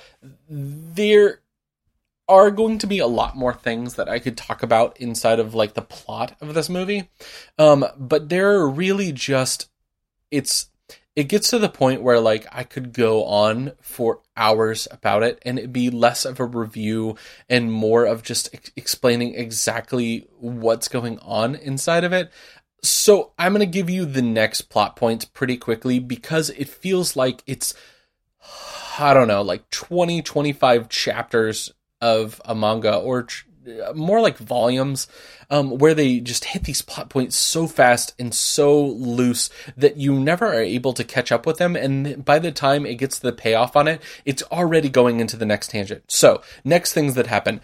there 0.49 1.41
are 2.27 2.49
going 2.49 2.79
to 2.79 2.87
be 2.87 2.99
a 2.99 3.07
lot 3.07 3.35
more 3.35 3.53
things 3.53 3.95
that 3.95 4.09
I 4.09 4.19
could 4.19 4.35
talk 4.35 4.63
about 4.63 4.99
inside 4.99 5.39
of 5.39 5.53
like 5.53 5.73
the 5.73 5.81
plot 5.81 6.35
of 6.41 6.53
this 6.53 6.69
movie. 6.69 7.09
Um, 7.59 7.85
but 7.97 8.29
they're 8.29 8.65
really 8.67 9.11
just 9.11 9.69
it's 10.31 10.69
it 11.15 11.29
gets 11.29 11.49
to 11.49 11.59
the 11.59 11.69
point 11.69 12.01
where 12.01 12.19
like 12.19 12.45
I 12.51 12.63
could 12.63 12.91
go 12.91 13.23
on 13.25 13.71
for 13.81 14.21
hours 14.35 14.87
about 14.91 15.23
it 15.23 15.39
and 15.45 15.57
it'd 15.57 15.71
be 15.71 15.89
less 15.89 16.25
of 16.25 16.39
a 16.39 16.45
review 16.45 17.15
and 17.49 17.71
more 17.71 18.05
of 18.05 18.21
just 18.21 18.49
ex- 18.53 18.71
explaining 18.75 19.33
exactly 19.33 20.27
what's 20.39 20.89
going 20.89 21.19
on 21.19 21.55
inside 21.55 22.03
of 22.03 22.11
it. 22.11 22.31
So 22.83 23.31
I'm 23.39 23.53
going 23.53 23.61
to 23.61 23.65
give 23.65 23.89
you 23.89 24.05
the 24.05 24.21
next 24.21 24.63
plot 24.63 24.95
points 24.95 25.25
pretty 25.25 25.57
quickly 25.57 25.99
because 25.99 26.49
it 26.51 26.69
feels 26.69 27.15
like 27.15 27.43
it's 27.47 27.73
I 28.99 29.13
don't 29.13 29.27
know, 29.27 29.41
like 29.41 29.69
20 29.69 30.21
25 30.21 30.89
chapters 30.89 31.71
of 32.01 32.41
a 32.45 32.53
manga 32.53 32.95
or 32.95 33.27
more 33.93 34.21
like 34.21 34.37
volumes 34.37 35.07
um, 35.49 35.77
where 35.77 35.93
they 35.93 36.19
just 36.19 36.45
hit 36.45 36.63
these 36.63 36.81
plot 36.81 37.09
points 37.09 37.35
so 37.35 37.67
fast 37.67 38.13
and 38.19 38.33
so 38.33 38.83
loose 38.85 39.49
that 39.77 39.97
you 39.97 40.19
never 40.19 40.47
are 40.47 40.61
able 40.61 40.93
to 40.93 41.03
catch 41.03 41.31
up 41.31 41.45
with 41.45 41.57
them. 41.57 41.75
And 41.75 42.23
by 42.23 42.39
the 42.39 42.51
time 42.51 42.85
it 42.85 42.95
gets 42.95 43.19
to 43.19 43.27
the 43.27 43.33
payoff 43.33 43.75
on 43.75 43.87
it, 43.87 44.01
it's 44.25 44.43
already 44.43 44.89
going 44.89 45.19
into 45.19 45.37
the 45.37 45.45
next 45.45 45.69
tangent. 45.71 46.03
So, 46.07 46.41
next 46.63 46.93
things 46.93 47.15
that 47.15 47.27
happen. 47.27 47.61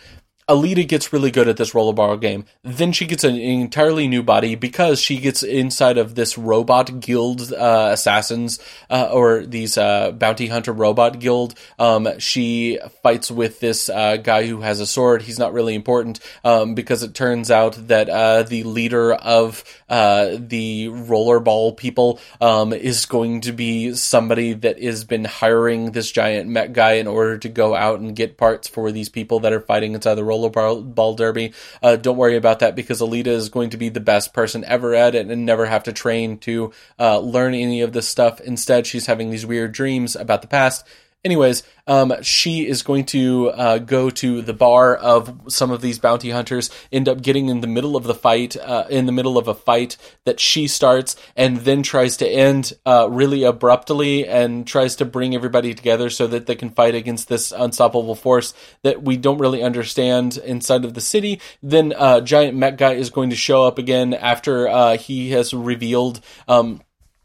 Alita 0.51 0.85
gets 0.85 1.13
really 1.13 1.31
good 1.31 1.47
at 1.47 1.55
this 1.55 1.71
rollerball 1.71 2.19
game. 2.19 2.43
Then 2.61 2.91
she 2.91 3.05
gets 3.05 3.23
an 3.23 3.37
entirely 3.37 4.09
new 4.09 4.21
body 4.21 4.55
because 4.55 4.99
she 4.99 5.17
gets 5.17 5.43
inside 5.43 5.97
of 5.97 6.15
this 6.15 6.37
robot 6.37 6.99
guild 6.99 7.53
uh, 7.53 7.91
assassins 7.93 8.59
uh, 8.89 9.09
or 9.13 9.45
these 9.45 9.77
uh, 9.77 10.11
bounty 10.11 10.47
hunter 10.47 10.73
robot 10.73 11.21
guild. 11.21 11.55
Um, 11.79 12.19
she 12.19 12.79
fights 13.01 13.31
with 13.31 13.61
this 13.61 13.87
uh, 13.87 14.17
guy 14.17 14.45
who 14.45 14.59
has 14.59 14.81
a 14.81 14.85
sword. 14.85 15.21
He's 15.21 15.39
not 15.39 15.53
really 15.53 15.73
important 15.73 16.19
um, 16.43 16.75
because 16.75 17.01
it 17.01 17.13
turns 17.13 17.49
out 17.49 17.87
that 17.87 18.09
uh, 18.09 18.43
the 18.43 18.63
leader 18.63 19.13
of 19.13 19.63
uh, 19.87 20.31
the 20.37 20.87
rollerball 20.89 21.77
people 21.77 22.19
um, 22.41 22.73
is 22.73 23.05
going 23.05 23.39
to 23.41 23.53
be 23.53 23.93
somebody 23.93 24.51
that 24.51 24.83
has 24.83 25.05
been 25.05 25.23
hiring 25.23 25.93
this 25.93 26.11
giant 26.11 26.49
mech 26.49 26.73
guy 26.73 26.93
in 26.93 27.07
order 27.07 27.37
to 27.37 27.47
go 27.47 27.73
out 27.73 28.01
and 28.01 28.17
get 28.17 28.35
parts 28.35 28.67
for 28.67 28.91
these 28.91 29.07
people 29.07 29.39
that 29.39 29.53
are 29.53 29.61
fighting 29.61 29.93
inside 29.93 30.15
the 30.15 30.21
rollerball 30.21 30.40
ball 30.49 31.15
derby. 31.15 31.53
Uh, 31.81 31.95
don't 31.95 32.17
worry 32.17 32.37
about 32.37 32.59
that 32.59 32.75
because 32.75 33.01
Alita 33.01 33.27
is 33.27 33.49
going 33.49 33.69
to 33.71 33.77
be 33.77 33.89
the 33.89 33.99
best 33.99 34.33
person 34.33 34.63
ever 34.65 34.93
at 34.95 35.15
it 35.15 35.27
and 35.27 35.45
never 35.45 35.65
have 35.65 35.83
to 35.83 35.93
train 35.93 36.37
to 36.39 36.71
uh, 36.99 37.19
learn 37.19 37.53
any 37.53 37.81
of 37.81 37.93
this 37.93 38.07
stuff. 38.07 38.41
Instead, 38.41 38.87
she's 38.87 39.05
having 39.05 39.29
these 39.29 39.45
weird 39.45 39.71
dreams 39.71 40.15
about 40.15 40.41
the 40.41 40.47
past 40.47 40.85
Anyways, 41.23 41.61
um, 41.85 42.13
she 42.23 42.67
is 42.67 42.81
going 42.81 43.05
to 43.05 43.51
uh, 43.51 43.77
go 43.77 44.09
to 44.09 44.41
the 44.41 44.53
bar 44.53 44.95
of 44.95 45.39
some 45.49 45.69
of 45.69 45.79
these 45.79 45.99
bounty 45.99 46.31
hunters, 46.31 46.71
end 46.91 47.07
up 47.07 47.21
getting 47.21 47.47
in 47.49 47.61
the 47.61 47.67
middle 47.67 47.95
of 47.95 48.05
the 48.05 48.15
fight, 48.15 48.57
uh, 48.57 48.85
in 48.89 49.05
the 49.05 49.11
middle 49.11 49.37
of 49.37 49.47
a 49.47 49.53
fight 49.53 49.97
that 50.25 50.39
she 50.39 50.67
starts, 50.67 51.15
and 51.35 51.57
then 51.57 51.83
tries 51.83 52.17
to 52.17 52.27
end 52.27 52.73
uh, 52.87 53.07
really 53.07 53.43
abruptly 53.43 54.27
and 54.27 54.65
tries 54.65 54.95
to 54.95 55.05
bring 55.05 55.35
everybody 55.35 55.75
together 55.75 56.09
so 56.09 56.25
that 56.25 56.47
they 56.47 56.55
can 56.55 56.71
fight 56.71 56.95
against 56.95 57.27
this 57.27 57.51
unstoppable 57.51 58.15
force 58.15 58.55
that 58.81 59.03
we 59.03 59.15
don't 59.15 59.37
really 59.37 59.61
understand 59.61 60.37
inside 60.37 60.85
of 60.85 60.95
the 60.95 61.01
city. 61.01 61.39
Then 61.61 61.93
uh, 61.95 62.21
Giant 62.21 62.57
Mech 62.57 62.77
Guy 62.77 62.93
is 62.93 63.11
going 63.11 63.29
to 63.29 63.35
show 63.35 63.67
up 63.67 63.77
again 63.77 64.15
after 64.15 64.67
uh, 64.67 64.97
he 64.97 65.29
has 65.31 65.53
revealed. 65.53 66.19
Um, 66.47 66.81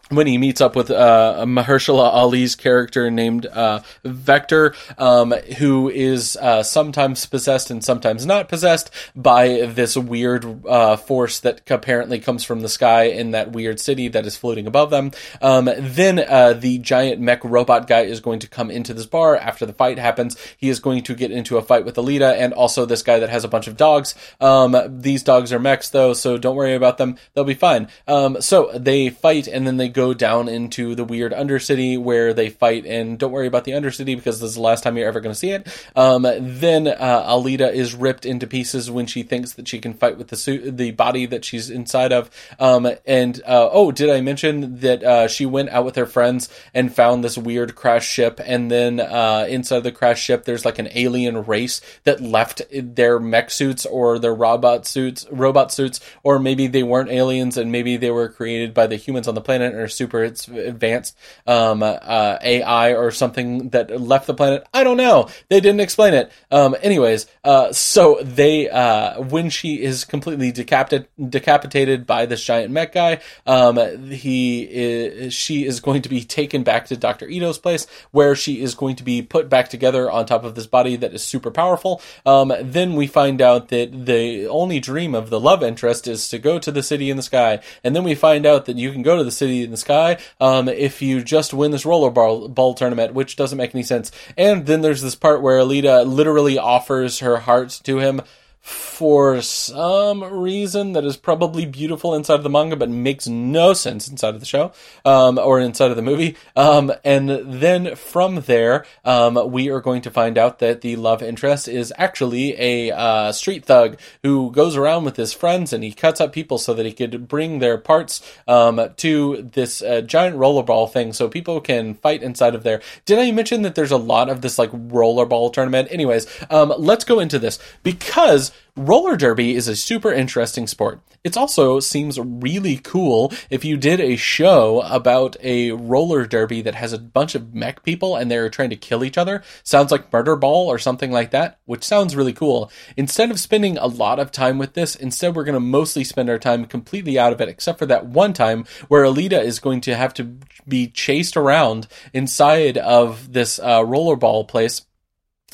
when 0.09 0.27
he 0.29 0.39
meets 0.39 0.61
up 0.61 0.77
with 0.77 0.91
uh, 0.91 1.45
Mahershala 1.47 2.13
Ali's 2.13 2.55
character 2.55 3.11
named 3.11 3.47
uh, 3.47 3.81
Vector, 4.05 4.75
um, 4.99 5.33
who 5.59 5.91
is 5.91 6.37
uh, 6.37 6.63
sometimes 6.63 7.27
possessed 7.27 7.71
and 7.71 7.83
sometimes 7.83 8.25
not 8.25 8.49
possessed 8.49 8.91
by 9.17 9.67
this 9.67 9.97
weird 9.97 10.65
uh, 10.67 10.97
force 10.97 11.41
that 11.41 11.69
apparently 11.69 12.21
comes 12.21 12.45
from 12.45 12.61
the 12.61 12.69
sky 12.69 13.05
in 13.05 13.33
that 13.33 13.51
weird 13.51 13.81
city 13.81 14.07
that 14.07 14.27
is 14.27 14.37
floating 14.37 14.69
above 14.69 14.91
them. 14.91 15.11
Um, 15.43 15.69
then 15.77 16.21
uh, 16.21 16.53
the 16.53 16.79
giant 16.79 17.21
mech 17.21 17.43
robot 17.43 17.89
guy 17.89 18.03
is 18.03 18.21
going 18.21 18.39
to 18.41 18.49
come 18.49 18.71
into 18.71 18.95
this 18.95 19.07
bar 19.07 19.35
after 19.35 19.67
the 19.67 19.73
fight 19.73 19.99
happens. 19.99 20.37
He 20.57 20.69
is 20.69 20.79
going 20.79 21.03
to 21.05 21.17
get 21.17 21.33
into 21.33 21.57
a 21.57 21.63
fight 21.63 21.85
with 21.85 21.97
Alita 21.97 22.33
and 22.37 22.53
also 22.53 22.87
this 22.87 23.03
guy 23.03 23.19
that 23.19 23.31
has 23.31 23.43
a 23.43 23.49
bunch 23.49 23.67
of 23.67 23.77
dogs. 23.77 24.15
Um, 24.41 25.01
these 25.01 25.25
dogs 25.25 25.53
are 25.53 25.59
mechs 25.59 25.89
though, 25.89 26.13
so 26.13 26.39
don't 26.39 26.55
worry 26.55 26.75
about 26.75 26.99
them. 26.99 27.17
They'll 27.35 27.43
be 27.43 27.55
fine. 27.55 27.89
Um, 28.07 28.41
so 28.41 28.71
they 28.73 29.11
fight 29.11 29.49
and 29.49 29.67
then 29.67 29.79
they 29.79 29.96
go 29.97 30.13
down 30.13 30.49
into 30.49 30.95
the 30.95 31.05
weird 31.05 31.33
Undercity 31.33 31.99
where 31.99 32.35
they 32.35 32.51
fight. 32.51 32.85
And 32.85 33.19
don't 33.19 33.33
worry 33.33 33.47
about 33.47 33.65
the 33.65 33.73
Undercity 33.73 34.15
because 34.15 34.41
this 34.41 34.51
is 34.51 34.57
the 34.57 34.61
last 34.61 34.85
time 34.85 34.97
you're 34.99 35.09
ever 35.09 35.21
going 35.21 35.33
to 35.33 35.39
see 35.39 35.51
it. 35.51 35.67
Um, 35.97 36.23
then 36.23 36.87
uh, 36.87 37.27
Alita 37.27 37.73
is 37.73 37.95
ripped 37.95 38.27
into 38.27 38.47
pieces 38.47 38.91
when 38.91 39.07
she 39.07 39.23
thinks 39.23 39.55
that 39.55 39.67
she 39.67 39.79
can 39.79 39.95
fight 39.95 40.19
with 40.19 40.29
the 40.29 40.37
suit, 40.37 40.77
the 40.77 40.91
body 40.91 41.25
that 41.27 41.47
she's 41.47 41.71
inside 41.71 42.13
of. 42.13 42.31
Um, 42.61 42.87
and 43.07 43.41
uh, 43.47 43.71
oh, 43.73 43.91
did 43.91 44.11
I 44.11 44.21
mention 44.21 44.81
that 44.81 45.03
uh, 45.03 45.29
she 45.29 45.47
went 45.47 45.71
out 45.71 45.87
with 45.87 45.97
her 45.97 46.07
friends 46.07 46.51
and 46.75 46.95
found 46.95 47.25
this 47.25 47.39
weird 47.39 47.75
crash 47.75 48.07
ship? 48.07 48.39
And 48.45 48.71
then 48.71 49.01
uh, 49.01 49.47
inside 49.49 49.81
the 49.81 49.93
crash 49.93 50.23
ship, 50.23 50.45
there's 50.45 50.67
like 50.67 50.79
an 50.79 50.89
alien 50.93 51.43
race 51.45 51.81
that 52.05 52.21
left 52.21 52.61
their 52.71 53.19
mech 53.19 53.51
suits 53.51 53.87
or 53.87 54.19
their 54.19 54.35
robot 54.35 54.87
suits, 54.87 55.27
robot 55.31 55.73
suits, 55.73 56.01
or 56.23 56.39
maybe 56.39 56.67
they 56.67 56.83
weren't 56.83 57.09
aliens 57.09 57.57
and 57.57 57.73
maybe 57.73 57.97
they 57.97 58.11
were 58.11 58.29
created 58.29 58.75
by 58.75 58.87
the 58.87 58.97
humans 58.97 59.27
on 59.27 59.35
the 59.35 59.41
planet 59.41 59.73
and 59.73 59.86
are 59.87 59.89
super 59.89 60.23
advanced 60.23 61.17
um, 61.47 61.83
uh, 61.83 62.39
AI 62.43 62.95
or 62.95 63.11
something 63.11 63.71
that 63.71 64.01
left 64.01 64.27
the 64.27 64.35
planet. 64.35 64.67
I 64.75 64.85
don't 64.85 64.97
know. 64.97 65.29
They 65.49 65.61
didn't 65.61 65.81
explain 65.81 66.15
it. 66.15 66.31
Um, 66.51 66.77
anyways, 66.83 67.27
uh, 67.45 67.73
so 67.73 68.19
they 68.23 68.69
uh, 68.69 69.23
when 69.23 69.51
she 69.51 69.83
is 69.83 70.05
completely 70.05 70.53
decapitated 70.53 71.09
decapitated 71.31 72.07
by 72.07 72.27
this 72.27 72.45
giant 72.45 72.73
mech 72.73 72.93
guy, 72.93 73.21
um, 73.47 73.77
he 74.11 74.63
is, 74.63 75.35
she 75.35 75.65
is 75.65 75.81
going 75.81 76.03
to 76.03 76.09
be 76.09 76.23
taken 76.23 76.63
back 76.63 76.87
to 76.87 76.97
Doctor 76.97 77.27
Ido's 77.27 77.59
place 77.59 77.87
where 78.11 78.35
she 78.35 78.61
is 78.61 78.75
going 78.75 78.97
to 78.97 79.05
be 79.05 79.23
put 79.23 79.49
back 79.49 79.69
together 79.69 80.11
on 80.11 80.27
top 80.27 80.45
of 80.45 80.55
this 80.55 80.67
body 80.67 80.97
that 80.97 81.15
is 81.15 81.23
super 81.23 81.51
powerful. 81.51 82.03
Um, 82.25 82.53
then 82.61 82.95
we 82.95 83.07
find 83.07 83.41
out 83.41 83.69
that 83.69 84.07
the 84.07 84.47
only 84.47 84.81
dream 84.81 85.15
of 85.15 85.31
the 85.31 85.41
love 85.41 85.63
interest 85.63 86.09
is 86.09 86.29
to 86.29 86.39
go 86.39 86.59
to 86.59 86.73
the 86.73 86.83
city 86.83 87.11
in 87.11 87.17
the 87.17 87.23
sky, 87.23 87.61
and 87.85 87.95
then 87.95 88.05
we 88.05 88.15
find 88.15 88.47
out 88.47 88.67
that 88.67 88.77
you 88.77 88.93
can 88.93 89.03
go 89.03 89.17
to 89.17 89.25
the 89.25 89.31
city 89.31 89.63
in 89.63 89.71
the 89.71 89.76
sky 89.77 90.19
um, 90.41 90.69
if 90.69 91.03
you 91.03 91.23
just 91.23 91.55
win 91.55 91.71
this 91.71 91.85
rollerball 91.85 92.55
ball 92.55 92.75
tournament, 92.75 93.15
which 93.15 93.37
doesn't 93.37 93.59
make 93.59 93.75
any 93.75 93.83
sense. 93.83 94.11
And 94.37 94.67
then 94.67 94.83
there's 94.83 95.03
this 95.03 95.15
part 95.15 95.43
where 95.43 95.59
Alita 95.59 96.07
literally 96.07 96.59
offers 96.59 97.21
her 97.21 97.39
heart 97.39 97.81
to 97.85 97.99
him 97.99 98.23
for 98.67 99.41
some 99.41 100.25
reason 100.25 100.93
that 100.95 101.05
is 101.05 101.17
probably 101.17 101.65
beautiful 101.65 102.17
inside 102.17 102.35
of 102.35 102.43
the 102.43 102.51
manga, 102.51 102.75
but 102.75 102.91
makes 102.91 103.29
no 103.29 103.73
sense 103.73 104.09
inside 104.09 104.35
of 104.35 104.41
the 104.41 104.47
show 104.47 104.73
um, 105.05 105.39
or 105.39 105.61
inside 105.61 105.91
of 105.93 105.97
the 105.97 106.03
movie. 106.03 106.35
Um, 106.57 106.93
and 107.05 107.29
then 107.29 107.95
from 107.95 108.41
there, 108.41 108.85
um, 109.05 109.53
we 109.53 109.71
are 109.71 109.81
going 109.81 110.03
to 110.03 110.11
find 110.11 110.37
out 110.37 110.59
that 110.59 110.81
the 110.81 110.97
love 110.97 111.23
interest 111.23 111.69
is 111.69 111.93
actually 111.97 112.61
a 112.61 112.91
uh, 112.91 113.31
street 113.31 113.65
thug 113.65 114.01
who 114.25 114.51
goes 114.51 114.75
around 114.77 115.05
with 115.05 115.17
his 115.17 115.33
friends 115.33 115.73
and 115.73 115.85
he 115.85 115.93
cuts 115.93 116.21
up 116.21 116.33
people 116.33 116.59
so 116.59 116.75
that 116.75 116.85
he 116.85 116.93
could 116.93 117.29
bring 117.29 117.61
their 117.61 117.79
parts 117.79 118.21
um, 118.49 118.81
to 118.97 119.49
this 119.55 119.81
uh, 119.81 120.01
giant 120.01 120.37
rollerball 120.37 120.91
thing 120.91 121.13
so 121.13 121.29
people 121.29 121.61
can 121.61 121.95
fight 121.95 122.21
inside 122.21 122.57
of 122.57 122.65
there. 122.65 122.83
Did 123.05 123.21
I 123.21 123.31
mention 123.31 123.63
that 123.63 123.77
there's 123.77 123.93
a 123.93 123.97
lot 123.97 124.29
of 124.29 124.41
this 124.41 124.59
like 124.59 124.73
rollerball 124.73 125.53
tournament? 125.53 125.87
Anyways, 125.93 126.27
um, 126.51 126.75
let's 126.77 127.05
go 127.05 127.21
into 127.21 127.39
this 127.39 127.61
because 127.85 128.51
Roller 128.79 129.17
derby 129.17 129.55
is 129.55 129.69
a 129.69 129.77
super 129.77 130.13
interesting 130.13 130.67
sport. 130.67 131.01
It 131.25 131.37
also 131.37 131.81
seems 131.81 132.21
really 132.21 132.77
cool 132.77 133.33
if 133.51 133.65
you 133.65 133.77
did 133.77 134.01
a 134.01 134.15
show 134.15 134.83
about 134.83 135.37
a 135.43 135.73
roller 135.73 136.25
derby 136.25 136.63
that 136.63 136.77
has 136.77 136.93
a 136.93 136.99
bunch 136.99 137.35
of 137.35 137.53
mech 137.53 137.83
people 137.83 138.15
and 138.15 138.31
they're 138.31 138.49
trying 138.49 138.71
to 138.71 138.77
kill 138.77 139.03
each 139.03 139.19
other. 139.19 139.43
Sounds 139.65 139.91
like 139.91 140.13
Murder 140.13 140.37
Ball 140.37 140.69
or 140.69 140.79
something 140.79 141.11
like 141.11 141.33
that, 141.33 141.59
which 141.65 141.83
sounds 141.83 142.15
really 142.15 142.33
cool. 142.33 142.71
Instead 142.97 143.33
of 143.33 143.41
spending 143.41 143.77
a 143.77 143.87
lot 143.87 144.21
of 144.21 144.31
time 144.31 144.57
with 144.57 144.75
this, 144.75 144.95
instead 144.95 145.35
we're 145.35 145.43
going 145.43 145.55
to 145.55 145.61
mostly 145.61 146.05
spend 146.05 146.31
our 146.31 146.39
time 146.39 146.65
completely 146.65 147.19
out 147.19 147.33
of 147.33 147.41
it, 147.41 147.49
except 147.49 147.81
for 147.81 147.87
that 147.87 148.07
one 148.07 148.33
time 148.33 148.65
where 148.87 149.03
Alita 149.03 149.43
is 149.43 149.59
going 149.59 149.81
to 149.81 149.97
have 149.97 150.15
to 150.15 150.37
be 150.69 150.87
chased 150.87 151.37
around 151.37 151.89
inside 152.13 152.79
of 152.79 153.33
this 153.33 153.59
uh, 153.59 153.81
rollerball 153.81 154.47
place 154.47 154.86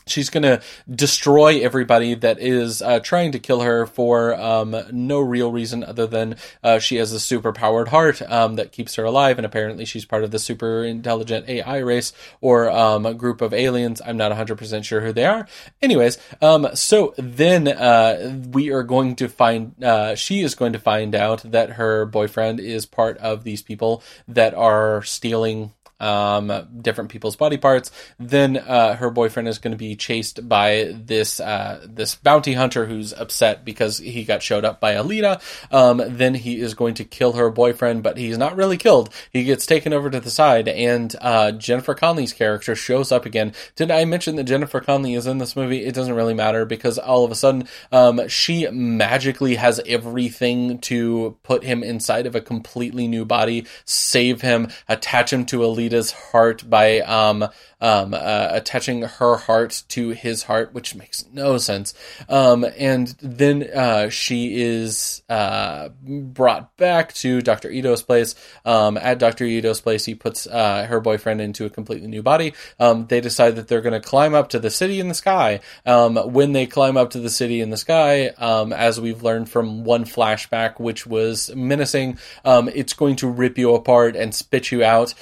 she's 0.07 0.31
going 0.31 0.43
to 0.43 0.61
destroy 0.91 1.61
everybody 1.61 2.15
that 2.15 2.39
is 2.39 2.83
uh, 2.83 3.01
trying 3.01 3.33
to 3.33 3.39
kill 3.39 3.61
her 3.61 3.87
for 3.87 4.35
um, 4.35 4.77
no 4.91 5.21
real 5.21 5.53
reason 5.53 5.85
other 5.85 6.07
than 6.07 6.37
uh, 6.63 6.79
she 6.79 6.97
has 6.97 7.13
a 7.13 7.21
super 7.21 7.53
powered 7.53 7.89
heart 7.89 8.23
um, 8.23 8.57
that 8.57 8.73
keeps 8.73 8.95
her 8.97 9.05
alive, 9.05 9.39
and 9.39 9.47
apparently 9.47 9.85
she's 9.85 10.05
part 10.05 10.25
of 10.25 10.31
the 10.31 10.39
super 10.39 10.85
intelligent 10.85 11.49
AI 11.49 11.79
race 11.79 12.13
or 12.41 12.71
um, 12.71 13.07
a 13.07 13.15
group 13.15 13.41
of 13.41 13.53
aliens. 13.53 14.01
I'm 14.05 14.17
not 14.17 14.33
100% 14.33 14.85
sure 14.85 15.01
who 15.01 15.13
they 15.13 15.27
are. 15.27 15.47
Anyways, 15.81 16.19
um, 16.41 16.69
so 16.75 17.15
then 17.17 17.69
uh, 17.69 18.41
we 18.51 18.71
are 18.71 18.83
going 18.83 19.17
to 19.17 19.29
find, 19.29 19.83
uh, 19.83 20.15
she 20.15 20.43
is 20.43 20.55
going 20.55 20.73
to 20.73 20.79
find 20.79 21.15
out 21.15 21.43
that 21.43 21.71
her 21.71 22.05
boyfriend 22.07 22.61
is 22.61 22.87
part 22.87 23.19
of 23.19 23.45
these 23.45 23.63
people 23.63 24.03
that 24.29 24.55
are 24.55 25.03
stealing 25.03 25.73
um, 26.03 26.69
different 26.81 27.11
people's 27.11 27.37
body 27.37 27.57
parts. 27.57 27.91
Then 28.19 28.57
uh, 28.57 28.97
her 28.97 29.11
boyfriend 29.11 29.49
is 29.49 29.59
going 29.59 29.73
to 29.73 29.79
be 29.79 29.97
chased 29.97 30.49
by 30.49 30.93
this 30.95 31.41
uh, 31.41 31.87
this 31.89 32.15
bounty 32.15 32.55
hunter 32.55 32.87
who's 32.87 33.13
upset 33.13 33.65
because 33.65 33.99
he 33.99 34.25
got 34.25 34.43
showed 34.43 34.65
up 34.65 34.81
by 34.81 34.95
Alita. 34.95 35.41
Um, 35.73 36.03
then 36.07 36.35
he 36.35 36.61
is 36.61 36.75
going 36.75 36.95
to 36.95 37.05
kill 37.05 37.35
her 37.35 37.51
boyfriend, 37.51 38.03
but 38.03 38.19
he's 38.19 38.39
not 38.39 38.57
really 38.57 38.77
killed. 38.77 39.11
He 39.31 39.45
gets 39.45 39.67
taken 39.67 39.93
over 39.93 40.11
to 40.11 40.21
the 40.21 40.31
side, 40.31 40.69
and 40.69 41.15
uh, 41.21 41.53
Jennifer 41.53 41.95
Connelly's 41.95 42.33
character 42.33 42.75
shows 42.75 43.13
up 43.13 43.25
again. 43.25 43.53
Did 43.77 43.91
I 43.91 44.05
mention 44.05 44.37
that 44.37 44.45
Jennifer 44.45 44.81
Connelly 44.81 45.15
is 45.15 45.27
in 45.27 45.39
this 45.39 45.57
movie? 45.57 45.85
It 45.85 45.95
doesn't 45.95 46.15
really 46.15 46.35
matter 46.35 46.65
because 46.65 46.99
all 46.99 47.25
of 47.25 47.31
a 47.31 47.35
sudden 47.37 47.69
um, 47.91 48.29
she 48.29 48.69
magically 48.71 49.55
has 49.57 49.81
everything 49.87 50.79
to 50.81 51.37
put 51.43 51.65
him 51.65 51.83
inside 51.83 52.27
of 52.27 52.35
a 52.35 52.41
completely 52.41 53.07
new 53.07 53.25
body, 53.25 53.67
save 53.85 54.41
him, 54.41 54.69
attach 54.89 55.33
him 55.33 55.47
to 55.47 55.65
Alita's 55.93 56.13
heart 56.13 56.69
by 56.69 57.01
um, 57.01 57.47
um, 57.83 58.15
uh, 58.15 58.49
attaching 58.53 59.03
her 59.03 59.37
heart 59.37 59.83
to 59.89 60.11
his 60.11 60.45
heart, 60.45 60.73
which 60.73 60.95
makes 60.95 61.25
no 61.33 61.59
sense. 61.59 61.93
Um, 62.29 62.65
and 62.79 63.09
then 63.21 63.65
uh, 63.65 64.09
she 64.09 64.63
is 64.63 65.23
uh, 65.29 65.89
brought 66.01 66.77
back 66.77 67.13
to 67.15 67.43
Dr. 67.43 67.71
Ido's 67.71 68.03
place. 68.03 68.37
Um, 68.65 68.97
at 68.97 69.19
Dr. 69.19 69.45
Ido's 69.45 69.81
place, 69.81 70.05
he 70.05 70.15
puts 70.15 70.47
uh, 70.47 70.87
her 70.87 71.01
boyfriend 71.01 71.41
into 71.41 71.67
a 71.67 71.71
completely 71.71 72.07
new 72.07 72.23
body. 72.23 72.55
Um, 72.79 73.07
they 73.09 73.21
decide 73.21 73.57
that 73.57 73.67
they're 73.67 73.81
going 73.81 74.01
to 74.01 74.09
climb 74.09 74.33
up 74.33 74.51
to 74.51 74.61
the 74.61 74.71
city 74.71 75.01
in 75.01 75.09
the 75.09 75.15
sky. 75.15 75.61
Um, 75.85 76.17
when 76.17 76.53
they 76.53 76.67
climb 76.67 76.97
up 76.97 77.11
to 77.11 77.21
the 77.21 77.31
city 77.31 77.61
in 77.61 77.71
the 77.71 77.77
sky, 77.77 78.29
um, 78.39 78.73
as 78.73 79.01
we've 79.01 79.25
learned 79.25 79.49
from 79.49 79.83
one 79.83 80.05
flashback, 80.05 80.79
which 80.79 81.05
was 81.05 81.51
menacing, 81.55 82.19
it's 82.45 82.93
going 82.93 83.17
to 83.17 83.29
rip 83.29 83.59
you 83.59 83.75
apart 83.75 84.15
and 84.15 84.33
spit 84.33 84.71
you 84.71 84.85
out. 84.85 85.15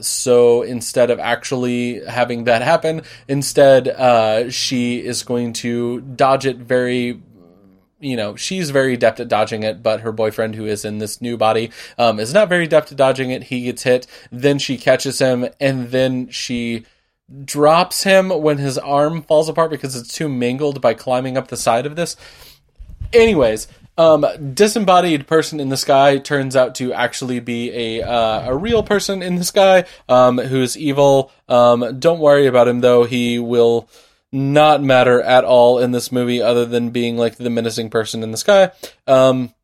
so 0.00 0.62
instead 0.62 1.10
of 1.10 1.18
actually 1.18 1.73
having 2.08 2.44
that 2.44 2.62
happen. 2.62 3.02
Instead, 3.28 3.88
uh, 3.88 4.50
she 4.50 5.04
is 5.04 5.22
going 5.22 5.52
to 5.54 6.00
dodge 6.00 6.46
it 6.46 6.56
very 6.56 7.20
you 8.00 8.16
know, 8.16 8.36
she's 8.36 8.68
very 8.68 8.94
adept 8.94 9.18
at 9.18 9.28
dodging 9.28 9.62
it, 9.62 9.82
but 9.82 10.00
her 10.00 10.12
boyfriend, 10.12 10.54
who 10.54 10.66
is 10.66 10.84
in 10.84 10.98
this 10.98 11.22
new 11.22 11.38
body, 11.38 11.70
um, 11.96 12.20
is 12.20 12.34
not 12.34 12.50
very 12.50 12.64
adept 12.64 12.92
at 12.92 12.98
dodging 12.98 13.30
it. 13.30 13.44
He 13.44 13.62
gets 13.62 13.82
hit, 13.82 14.06
then 14.30 14.58
she 14.58 14.76
catches 14.76 15.20
him, 15.20 15.48
and 15.58 15.88
then 15.88 16.28
she 16.28 16.84
drops 17.44 18.02
him 18.02 18.28
when 18.28 18.58
his 18.58 18.76
arm 18.76 19.22
falls 19.22 19.48
apart 19.48 19.70
because 19.70 19.96
it's 19.96 20.14
too 20.14 20.28
mangled 20.28 20.82
by 20.82 20.92
climbing 20.92 21.38
up 21.38 21.48
the 21.48 21.56
side 21.56 21.86
of 21.86 21.96
this. 21.96 22.16
Anyways, 23.12 23.68
um, 23.96 24.26
disembodied 24.54 25.26
person 25.26 25.60
in 25.60 25.68
the 25.68 25.76
sky 25.76 26.18
turns 26.18 26.56
out 26.56 26.74
to 26.76 26.92
actually 26.92 27.40
be 27.40 27.70
a 27.72 28.02
uh, 28.02 28.50
a 28.50 28.56
real 28.56 28.82
person 28.82 29.22
in 29.22 29.36
the 29.36 29.44
sky 29.44 29.84
um, 30.08 30.38
who's 30.38 30.76
evil. 30.76 31.30
Um, 31.48 31.98
don't 32.00 32.20
worry 32.20 32.46
about 32.46 32.68
him 32.68 32.80
though; 32.80 33.04
he 33.04 33.38
will 33.38 33.88
not 34.32 34.82
matter 34.82 35.22
at 35.22 35.44
all 35.44 35.78
in 35.78 35.92
this 35.92 36.10
movie, 36.10 36.42
other 36.42 36.64
than 36.64 36.90
being 36.90 37.16
like 37.16 37.36
the 37.36 37.50
menacing 37.50 37.88
person 37.88 38.22
in 38.22 38.32
the 38.32 38.36
sky. 38.36 38.72
Um, 39.06 39.54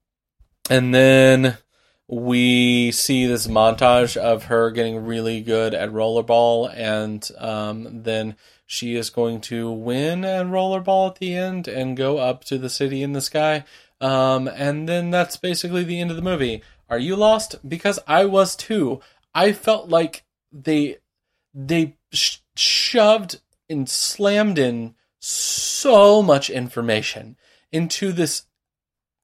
and 0.68 0.94
then 0.94 1.58
we 2.06 2.92
see 2.92 3.26
this 3.26 3.48
montage 3.48 4.16
of 4.16 4.44
her 4.44 4.70
getting 4.70 5.04
really 5.04 5.40
good 5.40 5.74
at 5.74 5.90
rollerball, 5.90 6.72
and 6.74 7.28
um, 7.38 8.02
then 8.02 8.36
she 8.64 8.94
is 8.94 9.10
going 9.10 9.40
to 9.40 9.70
win 9.70 10.24
at 10.24 10.46
rollerball 10.46 11.10
at 11.10 11.16
the 11.16 11.34
end 11.34 11.66
and 11.66 11.96
go 11.96 12.18
up 12.18 12.44
to 12.44 12.56
the 12.56 12.70
city 12.70 13.02
in 13.02 13.12
the 13.12 13.20
sky. 13.20 13.64
Um, 14.00 14.48
and 14.48 14.88
then 14.88 15.10
that's 15.10 15.36
basically 15.36 15.84
the 15.84 16.00
end 16.00 16.10
of 16.10 16.16
the 16.16 16.22
movie. 16.22 16.62
Are 16.88 16.98
you 16.98 17.16
lost? 17.16 17.56
Because 17.66 17.98
I 18.06 18.24
was 18.24 18.56
too. 18.56 19.00
I 19.34 19.52
felt 19.52 19.88
like 19.88 20.24
they 20.52 20.96
they 21.54 21.96
sh- 22.12 22.38
shoved 22.56 23.40
and 23.68 23.88
slammed 23.88 24.58
in 24.58 24.94
so 25.20 26.22
much 26.22 26.50
information 26.50 27.36
into 27.72 28.12
this 28.12 28.44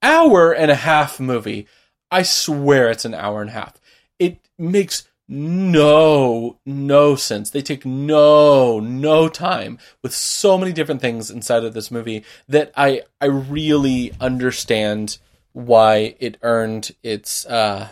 hour 0.02 0.52
and 0.52 0.70
a 0.70 0.76
half 0.76 1.18
movie. 1.18 1.66
I 2.10 2.22
swear 2.22 2.90
it's 2.90 3.04
an 3.04 3.14
hour 3.14 3.40
and 3.40 3.50
a 3.50 3.54
half. 3.54 3.80
It 4.18 4.38
makes 4.58 5.08
no 5.28 6.58
no 6.64 7.16
sense. 7.16 7.50
They 7.50 7.62
take 7.62 7.84
no 7.84 8.78
no 8.78 9.28
time 9.28 9.78
with 10.02 10.14
so 10.14 10.56
many 10.56 10.72
different 10.72 11.00
things 11.00 11.30
inside 11.30 11.64
of 11.64 11.74
this 11.74 11.90
movie 11.90 12.24
that 12.48 12.72
i 12.76 13.02
i 13.20 13.26
really 13.26 14.12
understand 14.20 15.18
why 15.52 16.14
it 16.20 16.36
earned 16.42 16.92
its 17.02 17.44
uh 17.46 17.88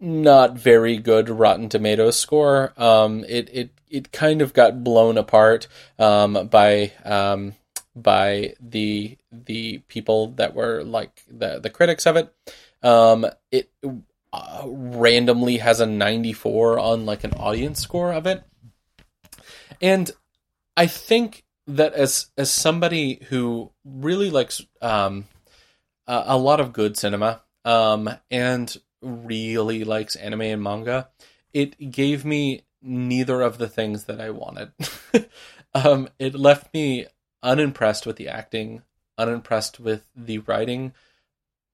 not 0.00 0.54
very 0.54 0.96
good 0.96 1.28
rotten 1.28 1.68
tomatoes 1.68 2.18
score. 2.18 2.72
Um 2.76 3.24
it 3.28 3.50
it 3.52 3.70
it 3.90 4.12
kind 4.12 4.40
of 4.40 4.54
got 4.54 4.82
blown 4.82 5.18
apart 5.18 5.68
um 5.98 6.48
by 6.48 6.92
um 7.04 7.54
by 7.94 8.54
the 8.60 9.18
the 9.30 9.78
people 9.88 10.28
that 10.32 10.54
were 10.54 10.82
like 10.84 11.22
the 11.28 11.58
the 11.58 11.70
critics 11.70 12.06
of 12.06 12.16
it. 12.16 12.32
Um 12.82 13.26
it 13.50 13.70
uh, 14.32 14.62
randomly 14.66 15.58
has 15.58 15.80
a 15.80 15.86
94 15.86 16.78
on 16.78 17.06
like 17.06 17.24
an 17.24 17.32
audience 17.34 17.80
score 17.80 18.12
of 18.12 18.26
it. 18.26 18.42
And 19.80 20.10
I 20.76 20.86
think 20.86 21.44
that 21.66 21.94
as 21.94 22.26
as 22.36 22.50
somebody 22.50 23.26
who 23.28 23.72
really 23.84 24.30
likes 24.30 24.64
um, 24.82 25.26
a, 26.06 26.24
a 26.26 26.38
lot 26.38 26.60
of 26.60 26.72
good 26.72 26.96
cinema 26.96 27.42
um, 27.64 28.10
and 28.30 28.76
really 29.02 29.84
likes 29.84 30.16
anime 30.16 30.42
and 30.42 30.62
manga, 30.62 31.08
it 31.52 31.90
gave 31.90 32.24
me 32.24 32.62
neither 32.82 33.40
of 33.42 33.58
the 33.58 33.68
things 33.68 34.04
that 34.04 34.20
I 34.20 34.30
wanted. 34.30 34.72
um, 35.74 36.08
it 36.18 36.34
left 36.34 36.72
me 36.72 37.06
unimpressed 37.42 38.06
with 38.06 38.16
the 38.16 38.28
acting, 38.28 38.82
unimpressed 39.18 39.80
with 39.80 40.04
the 40.16 40.38
writing, 40.38 40.92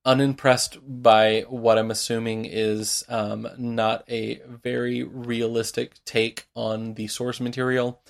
unimpressed 0.06 0.78
by 0.86 1.44
what 1.48 1.76
I'm 1.76 1.90
assuming 1.90 2.44
is 2.44 3.04
um, 3.08 3.48
not 3.58 4.04
a 4.08 4.40
very 4.46 5.02
realistic 5.02 6.02
take 6.04 6.46
on 6.54 6.94
the 6.94 7.08
source 7.08 7.40
material, 7.40 8.00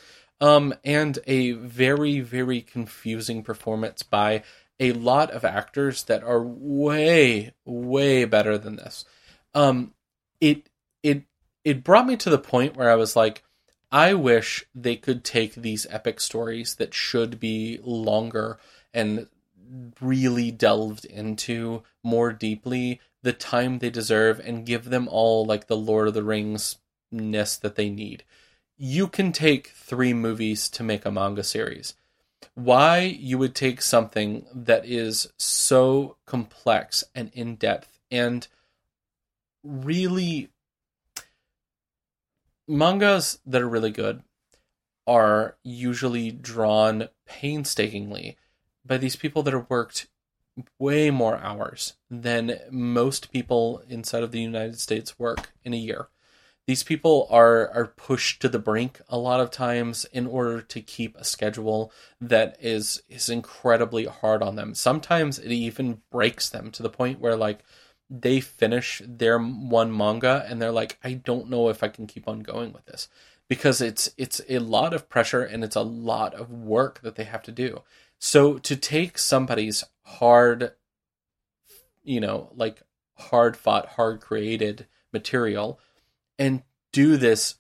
um, 0.41 0.75
and 0.85 1.19
a 1.27 1.53
very, 1.53 2.21
very 2.21 2.61
confusing 2.61 3.43
performance 3.43 4.03
by 4.03 4.43
a 4.79 4.93
lot 4.93 5.31
of 5.31 5.43
actors 5.43 6.05
that 6.05 6.23
are 6.23 6.43
way, 6.43 7.55
way 7.65 8.27
better 8.27 8.59
than 8.59 8.77
this. 8.77 9.07
Um, 9.55 9.95
it 10.39 10.69
it 11.03 11.23
it 11.65 11.83
brought 11.83 12.07
me 12.07 12.17
to 12.19 12.29
the 12.29 12.39
point 12.39 12.77
where 12.77 12.91
I 12.91 12.97
was 12.97 13.17
like, 13.17 13.43
I 13.91 14.13
wish 14.13 14.67
they 14.75 14.97
could 14.97 15.25
take 15.25 15.55
these 15.55 15.87
epic 15.89 16.21
stories 16.21 16.75
that 16.75 16.93
should 16.93 17.41
be 17.41 17.81
longer 17.83 18.59
and 18.93 19.29
really 20.01 20.51
delved 20.51 21.05
into 21.05 21.83
more 22.03 22.33
deeply 22.33 23.01
the 23.23 23.33
time 23.33 23.79
they 23.79 23.91
deserve 23.91 24.41
and 24.41 24.67
give 24.67 24.87
them 24.87 25.09
all 25.09 25.45
like 25.45 25.67
the 25.67 25.77
Lord 25.77 26.09
of 26.09 26.15
the 26.15 26.23
Rings 26.23 26.77
ness 27.11 27.57
that 27.57 27.77
they 27.77 27.91
need. 27.91 28.25
You 28.79 29.09
can 29.09 29.33
take 29.33 29.69
three 29.69 30.13
movies 30.13 30.69
to 30.71 30.83
make 30.83 31.05
a 31.05 31.11
manga 31.11 31.43
series. 31.43 31.95
Why 32.55 33.01
you 33.01 33.39
would 33.39 33.55
take 33.55 33.83
something 33.83 34.47
that 34.55 34.87
is 34.87 35.33
so 35.39 36.17
complex 36.27 37.05
and 37.15 37.31
in 37.33 37.57
depth 37.57 37.99
and 38.11 38.47
really 39.63 40.51
mangas 42.69 43.39
that 43.47 43.63
are 43.63 43.69
really 43.69 43.91
good 43.91 44.23
are 45.07 45.57
usually 45.63 46.31
drawn 46.31 47.09
painstakingly 47.27 48.37
by 48.87 48.99
these 48.99 49.17
people 49.17 49.43
that 49.43 49.55
have 49.55 49.69
worked 49.69 50.07
way 50.79 51.11
more 51.11 51.39
hours 51.39 51.95
than 52.11 52.59
most 52.71 53.31
people 53.31 53.83
inside 53.89 54.23
of 54.23 54.33
the 54.33 54.41
United 54.41 54.81
States 54.81 55.19
work 55.19 55.53
in 55.65 55.75
a 55.75 55.79
year. 55.79 56.09
These 56.67 56.83
people 56.83 57.29
are 57.31 57.69
are 57.71 57.87
pushed 57.87 58.43
to 58.43 58.49
the 58.49 58.59
brink 58.59 59.01
a 59.09 59.19
lot 59.19 59.41
of 59.41 59.51
times 59.51 60.05
in 60.07 60.27
order 60.27 60.61
to 60.61 60.81
keep 60.81 61.17
a 61.17 61.25
schedule 61.25 61.93
that 62.21 62.57
is 62.61 63.03
is 63.09 63.29
incredibly 63.29 64.07
hard 64.07 64.43
on 64.43 64.57
them. 64.57 64.75
Sometimes 64.75 65.39
it 65.39 65.53
even 65.53 66.03
breaks 66.11 66.49
them 66.49 66.71
to 66.73 66.83
the 66.83 66.91
point 66.91 67.21
where 67.21 67.37
like 67.37 67.61
they 68.11 68.41
finish 68.41 69.01
their 69.05 69.39
one 69.39 69.97
manga 69.97 70.45
and 70.49 70.61
they're 70.61 70.73
like 70.73 70.99
I 71.05 71.15
don't 71.15 71.51
know 71.51 71.69
if 71.69 71.83
I 71.85 71.89
can 71.89 72.07
keep 72.07 72.27
on 72.27 72.41
going 72.41 72.73
with 72.73 72.87
this 72.87 73.09
because 73.49 73.81
it's 73.81 74.11
it's 74.17 74.41
a 74.49 74.59
lot 74.59 74.93
of 74.93 75.09
pressure 75.09 75.43
and 75.43 75.63
it's 75.63 75.77
a 75.77 75.83
lot 75.83 76.35
of 76.35 76.51
work 76.51 77.01
that 77.03 77.15
they 77.15 77.25
have 77.25 77.43
to 77.45 77.53
do. 77.53 77.83
So 78.19 78.59
to 78.59 78.77
take 78.77 79.19
somebody's 79.19 79.85
hard, 80.03 80.73
you 82.03 82.21
know, 82.21 82.51
like 82.55 82.83
hard 83.15 83.57
fought, 83.57 83.87
hard 83.91 84.21
created 84.21 84.87
material 85.13 85.81
and 86.39 86.63
do 86.93 87.17
this, 87.17 87.57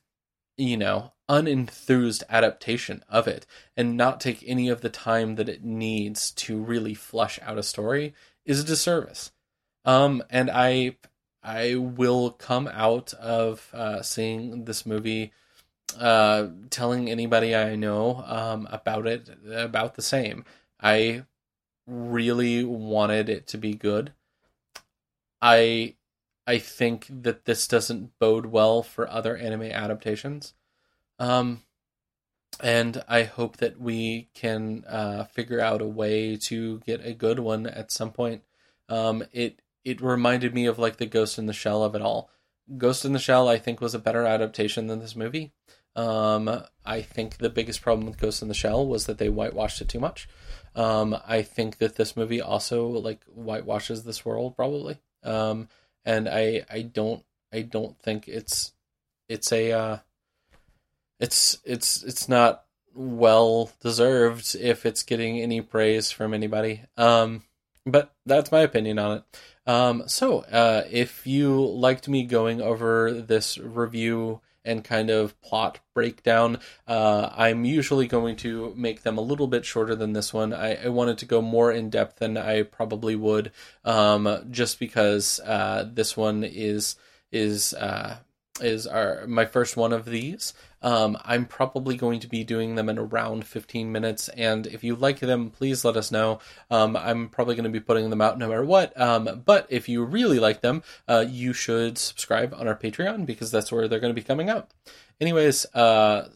you 0.57 0.77
know, 0.77 1.13
unenthused 1.29 2.23
adaptation 2.29 3.03
of 3.09 3.27
it 3.27 3.47
and 3.77 3.97
not 3.97 4.21
take 4.21 4.45
any 4.47 4.69
of 4.69 4.81
the 4.81 4.89
time 4.89 5.35
that 5.35 5.49
it 5.49 5.65
needs 5.65 6.31
to 6.31 6.57
really 6.59 6.95
flush 6.95 7.39
out 7.43 7.59
a 7.59 7.63
story 7.63 8.15
is 8.45 8.61
a 8.61 8.65
disservice. 8.65 9.33
Um, 9.85 10.23
and 10.31 10.51
I, 10.51 10.97
I 11.43 11.77
will 11.77 12.31
come 12.31 12.69
out 12.69 13.13
of 13.15 13.69
uh, 13.73 14.03
seeing 14.03 14.65
this 14.65 14.87
movie 14.87 15.33
uh, 15.99 16.49
telling 16.71 17.11
anybody 17.11 17.55
I 17.55 17.77
know 17.77 18.23
um, 18.27 18.69
about 18.71 19.07
it 19.07 19.31
about 19.51 19.95
the 19.95 20.03
same. 20.03 20.45
I 20.81 21.25
really 21.87 22.65
wanted 22.65 23.29
it 23.29 23.47
to 23.49 23.59
be 23.59 23.75
good. 23.75 24.13
I 25.41 25.95
I 26.47 26.59
think 26.59 27.07
that 27.11 27.45
this 27.45 27.67
doesn't 27.67 28.19
bode 28.19 28.47
well 28.47 28.83
for 28.83 29.09
other 29.09 29.37
anime 29.37 29.63
adaptations. 29.63 30.55
Um, 31.19 31.63
and 32.61 33.03
I 33.09 33.25
hope 33.25 33.59
that 33.59 33.81
we 33.81 34.29
can 34.35 34.85
uh, 34.89 35.25
figure 35.25 35.61
out 35.61 35.83
a 35.83 35.87
way 35.87 36.37
to 36.37 36.79
get 36.81 37.05
a 37.05 37.13
good 37.13 37.39
one 37.39 37.67
at 37.67 37.91
some 37.91 38.13
point. 38.13 38.43
Um, 38.89 39.25
it 39.33 39.61
it 39.85 40.01
reminded 40.01 40.55
me 40.55 40.67
of 40.67 40.79
like 40.79 40.97
the 40.97 41.07
Ghost 41.07 41.39
in 41.39 41.47
the 41.47 41.53
Shell 41.53 41.83
of 41.83 41.95
it 41.95 42.03
all. 42.03 42.31
Ghost 42.77 43.05
in 43.05 43.13
the 43.13 43.19
Shell, 43.19 43.49
I 43.49 43.59
think, 43.59 43.81
was 43.81 43.95
a 43.95 44.01
better 44.01 44.25
adaptation 44.25 44.87
than 44.87 44.99
this 44.99 45.15
movie. 45.15 45.53
Um, 45.97 46.63
I 46.85 47.01
think 47.01 47.39
the 47.39 47.51
biggest 47.51 47.81
problem 47.81 48.07
with 48.07 48.19
Ghost 48.19 48.43
in 48.43 48.49
the 48.49 48.55
Shell 48.55 48.87
was 48.87 49.07
that 49.07 49.19
they 49.19 49.31
whitewashed 49.31 49.81
it 49.81 49.89
too 49.89 49.99
much. 49.99 50.29
Um, 50.75 51.17
I 51.27 51.41
think 51.41 51.79
that 51.79 51.97
this 51.97 52.17
movie 52.17 52.41
also 52.41 52.87
like 52.87 53.25
whitewashes 53.25 54.05
this 54.05 54.25
world 54.25 54.55
probably. 54.55 54.99
Um, 55.25 55.69
and 56.05 56.29
I 56.29 56.65
I 56.71 56.83
don't 56.83 57.25
I 57.53 57.63
don't 57.63 57.99
think 57.99 58.29
it's 58.29 58.73
it's 59.29 59.51
a 59.53 59.73
uh, 59.73 59.99
it's 61.19 61.59
it's 61.65 62.03
it's 62.03 62.29
not 62.29 62.65
well 62.95 63.71
deserved 63.81 64.55
if 64.55 64.87
it's 64.87 65.03
getting 65.03 65.41
any 65.41 65.63
praise 65.63 66.11
from 66.11 66.35
anybody. 66.35 66.83
Um, 66.97 67.43
but 67.87 68.13
that's 68.27 68.53
my 68.53 68.61
opinion 68.61 68.99
on 68.99 69.19
it. 69.19 69.25
Um, 69.67 70.05
so 70.07 70.41
uh, 70.41 70.83
if 70.91 71.27
you 71.27 71.65
liked 71.65 72.09
me 72.09 72.25
going 72.25 72.61
over 72.61 73.13
this 73.13 73.59
review 73.59 74.41
and 74.67 74.85
kind 74.85 75.09
of 75.09 75.41
plot 75.41 75.81
breakdown. 75.95 76.59
Uh, 76.87 77.31
I'm 77.35 77.65
usually 77.65 78.07
going 78.07 78.37
to 78.37 78.75
make 78.77 79.03
them 79.03 79.17
a 79.17 79.23
little 79.23 79.47
bit 79.47 79.65
shorter 79.65 79.95
than 79.95 80.13
this 80.13 80.35
one. 80.35 80.53
I, 80.53 80.85
I 80.85 80.89
wanted 80.89 81.19
to 81.19 81.27
go 81.27 81.41
more 81.41 81.73
in 81.73 81.89
depth 81.89 82.19
than 82.19 82.37
I 82.37 82.63
probably 82.63 83.17
would, 83.17 83.53
um, 83.85 84.47
just 84.51 84.79
because 84.79 85.41
uh, 85.41 85.89
this 85.91 86.17
one 86.17 86.45
is 86.45 86.97
is 87.33 87.75
uh, 87.75 88.19
is 88.61 88.87
our 88.87 89.27
my 89.27 89.45
first 89.45 89.77
one 89.77 89.93
of 89.93 90.05
these. 90.05 90.55
Um, 90.83 91.19
I'm 91.25 91.47
probably 91.47 91.97
going 91.97 92.21
to 92.21 92.29
be 92.29 92.45
doing 92.45 92.75
them 92.75 92.89
in 92.89 92.99
around 92.99 93.45
15 93.47 93.91
minutes, 93.91 94.29
and 94.29 94.67
if 94.67 94.85
you 94.85 94.95
like 94.95 95.19
them, 95.19 95.51
please 95.51 95.85
let 95.85 95.97
us 95.97 96.13
know. 96.13 96.39
Um, 96.71 96.97
I'm 96.97 97.29
probably 97.29 97.57
going 97.57 97.65
to 97.65 97.71
be 97.71 97.81
putting 97.81 98.09
them 98.11 98.21
out 98.21 98.39
no 98.39 98.49
matter 98.49 98.65
what. 98.65 98.99
Um, 99.01 99.43
but 99.45 99.67
if 99.69 99.89
you 99.89 100.05
really 100.05 100.39
like 100.39 100.61
them, 100.61 100.83
uh, 101.09 101.25
you 101.29 101.53
should 101.53 101.99
subscribe 101.99 102.55
on 102.55 102.69
our 102.69 102.77
Patreon 102.77 103.27
because 103.27 103.51
that's 103.51 103.73
where 103.73 103.89
they're 103.89 104.01
going 104.01 104.15
to 104.15 104.21
be 104.21 104.27
coming 104.27 104.49
out. 104.49 104.71
Anyways, 105.21 105.67
uh, 105.75 106.29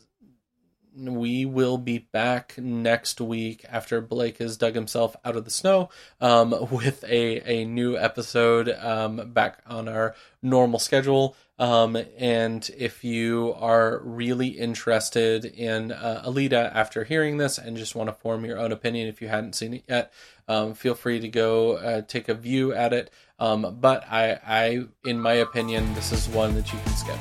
we 0.97 1.45
will 1.45 1.79
be 1.79 1.99
back 1.99 2.55
next 2.59 3.21
week 3.21 3.65
after 3.69 4.01
Blake 4.01 4.39
has 4.39 4.57
dug 4.57 4.75
himself 4.75 5.17
out 5.25 5.37
of 5.37 5.45
the 5.45 5.51
snow 5.51 5.91
um, 6.21 6.51
with 6.71 7.05
a, 7.05 7.41
a 7.51 7.65
new 7.65 7.97
episode 7.97 8.69
um, 8.69 9.33
back 9.33 9.63
on 9.67 9.89
our 9.89 10.15
normal 10.43 10.79
schedule. 10.79 11.37
Um, 11.61 11.95
and 12.17 12.69
if 12.79 13.05
you 13.05 13.55
are 13.59 14.01
really 14.03 14.49
interested 14.49 15.45
in 15.45 15.93
uh, 15.93 16.23
Alita 16.25 16.75
after 16.75 17.05
hearing 17.05 17.37
this 17.37 17.59
and 17.59 17.77
just 17.77 17.95
want 17.95 18.09
to 18.09 18.15
form 18.15 18.47
your 18.47 18.59
own 18.59 18.73
opinion 18.73 19.09
if 19.09 19.21
you 19.21 19.29
hadn't 19.29 19.53
seen 19.53 19.75
it 19.75 19.85
yet, 19.87 20.11
um, 20.49 20.73
feel 20.73 20.95
free 20.95 21.21
to 21.21 21.29
go 21.29 21.77
uh, 21.77 22.01
take 22.01 22.31
a 22.31 22.35
view 22.35 22.73
at 22.73 22.95
it. 22.95 23.11
Um, 23.39 23.77
but 23.79 24.05
I, 24.11 24.41
I, 24.45 24.85
in 25.05 25.21
my 25.21 25.35
opinion, 25.35 25.93
this 25.93 26.13
is 26.13 26.31
one 26.31 26.55
that 26.55 26.73
you 26.73 26.79
can 26.79 26.95
skip. 26.95 27.19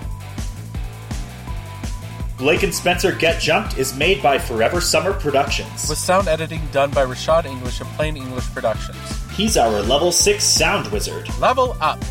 Blake 2.38 2.64
and 2.64 2.74
Spencer 2.74 3.12
Get 3.12 3.42
Jumped 3.42 3.78
is 3.78 3.94
made 3.94 4.24
by 4.24 4.40
Forever 4.40 4.80
Summer 4.80 5.12
Productions. 5.12 5.90
With 5.90 5.98
sound 5.98 6.30
editing 6.30 6.66
done 6.72 6.92
by 6.92 7.04
Rashad 7.04 7.44
English 7.44 7.82
of 7.82 7.88
Plain 7.88 8.16
English 8.16 8.46
Productions. 8.54 8.98
He's 9.32 9.58
our 9.58 9.82
level 9.82 10.14
6 10.14 10.42
sound 10.42 10.90
wizard. 10.94 11.28
Level 11.42 11.76
up! 11.82 12.02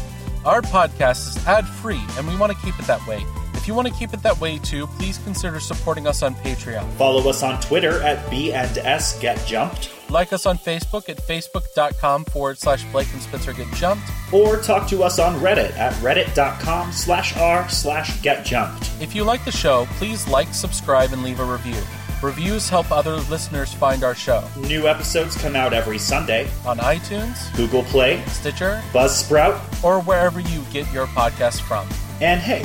Our 0.49 0.63
podcast 0.63 1.29
is 1.29 1.47
ad 1.47 1.67
free, 1.67 2.01
and 2.17 2.27
we 2.27 2.35
want 2.35 2.51
to 2.51 2.59
keep 2.65 2.79
it 2.79 2.87
that 2.87 3.07
way. 3.07 3.23
If 3.53 3.69
you 3.69 3.75
want 3.75 3.87
to 3.87 3.93
keep 3.93 4.15
it 4.15 4.23
that 4.23 4.41
way 4.41 4.57
too, 4.57 4.87
please 4.87 5.19
consider 5.19 5.61
supporting 5.61 6.07
us 6.07 6.23
on 6.23 6.35
Patreon. 6.37 6.91
Follow 6.95 7.29
us 7.29 7.43
on 7.43 7.61
Twitter 7.61 8.03
at 8.03 8.31
B 8.31 8.51
and 8.55 8.79
S 8.79 9.21
Get 9.21 9.47
Jumped. 9.47 9.91
Like 10.09 10.33
us 10.33 10.47
on 10.47 10.57
Facebook 10.57 11.11
at 11.11 11.19
facebook.com 11.19 12.25
forward 12.25 12.57
slash 12.57 12.83
Blake 12.93 13.13
and 13.13 13.21
Spencer 13.21 13.53
Get 13.53 13.71
Jumped. 13.75 14.09
Or 14.33 14.57
talk 14.57 14.89
to 14.89 15.03
us 15.03 15.19
on 15.19 15.39
Reddit 15.39 15.77
at 15.77 15.93
reddit.com 15.97 16.93
slash 16.93 17.37
r 17.37 17.69
slash 17.69 18.19
get 18.23 18.47
jumped. 18.47 18.91
If 19.03 19.15
you 19.15 19.25
like 19.25 19.45
the 19.45 19.53
show, 19.53 19.87
please 19.99 20.27
like, 20.29 20.55
subscribe, 20.55 21.13
and 21.13 21.23
leave 21.23 21.41
a 21.41 21.45
review. 21.45 21.77
Reviews 22.23 22.69
help 22.69 22.91
other 22.91 23.17
listeners 23.31 23.73
find 23.73 24.03
our 24.03 24.15
show. 24.15 24.43
New 24.57 24.89
episodes 24.89 25.37
come 25.37 25.55
out 25.55 25.73
every 25.73 25.99
Sunday 25.99 26.49
on 26.67 26.79
iTunes, 26.79 27.55
Google 27.57 27.85
Play, 27.85 28.25
Stitcher, 28.27 28.83
Buzzsprout, 28.93 29.85
or 29.85 30.03
wherever 30.03 30.41
you 30.41 30.63
get 30.73 30.91
your 30.93 31.07
podcast 31.09 31.61
from. 31.61 31.89
And 32.21 32.41
hey, 32.41 32.65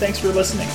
thanks 0.00 0.18
for 0.18 0.28
listening. 0.28 0.68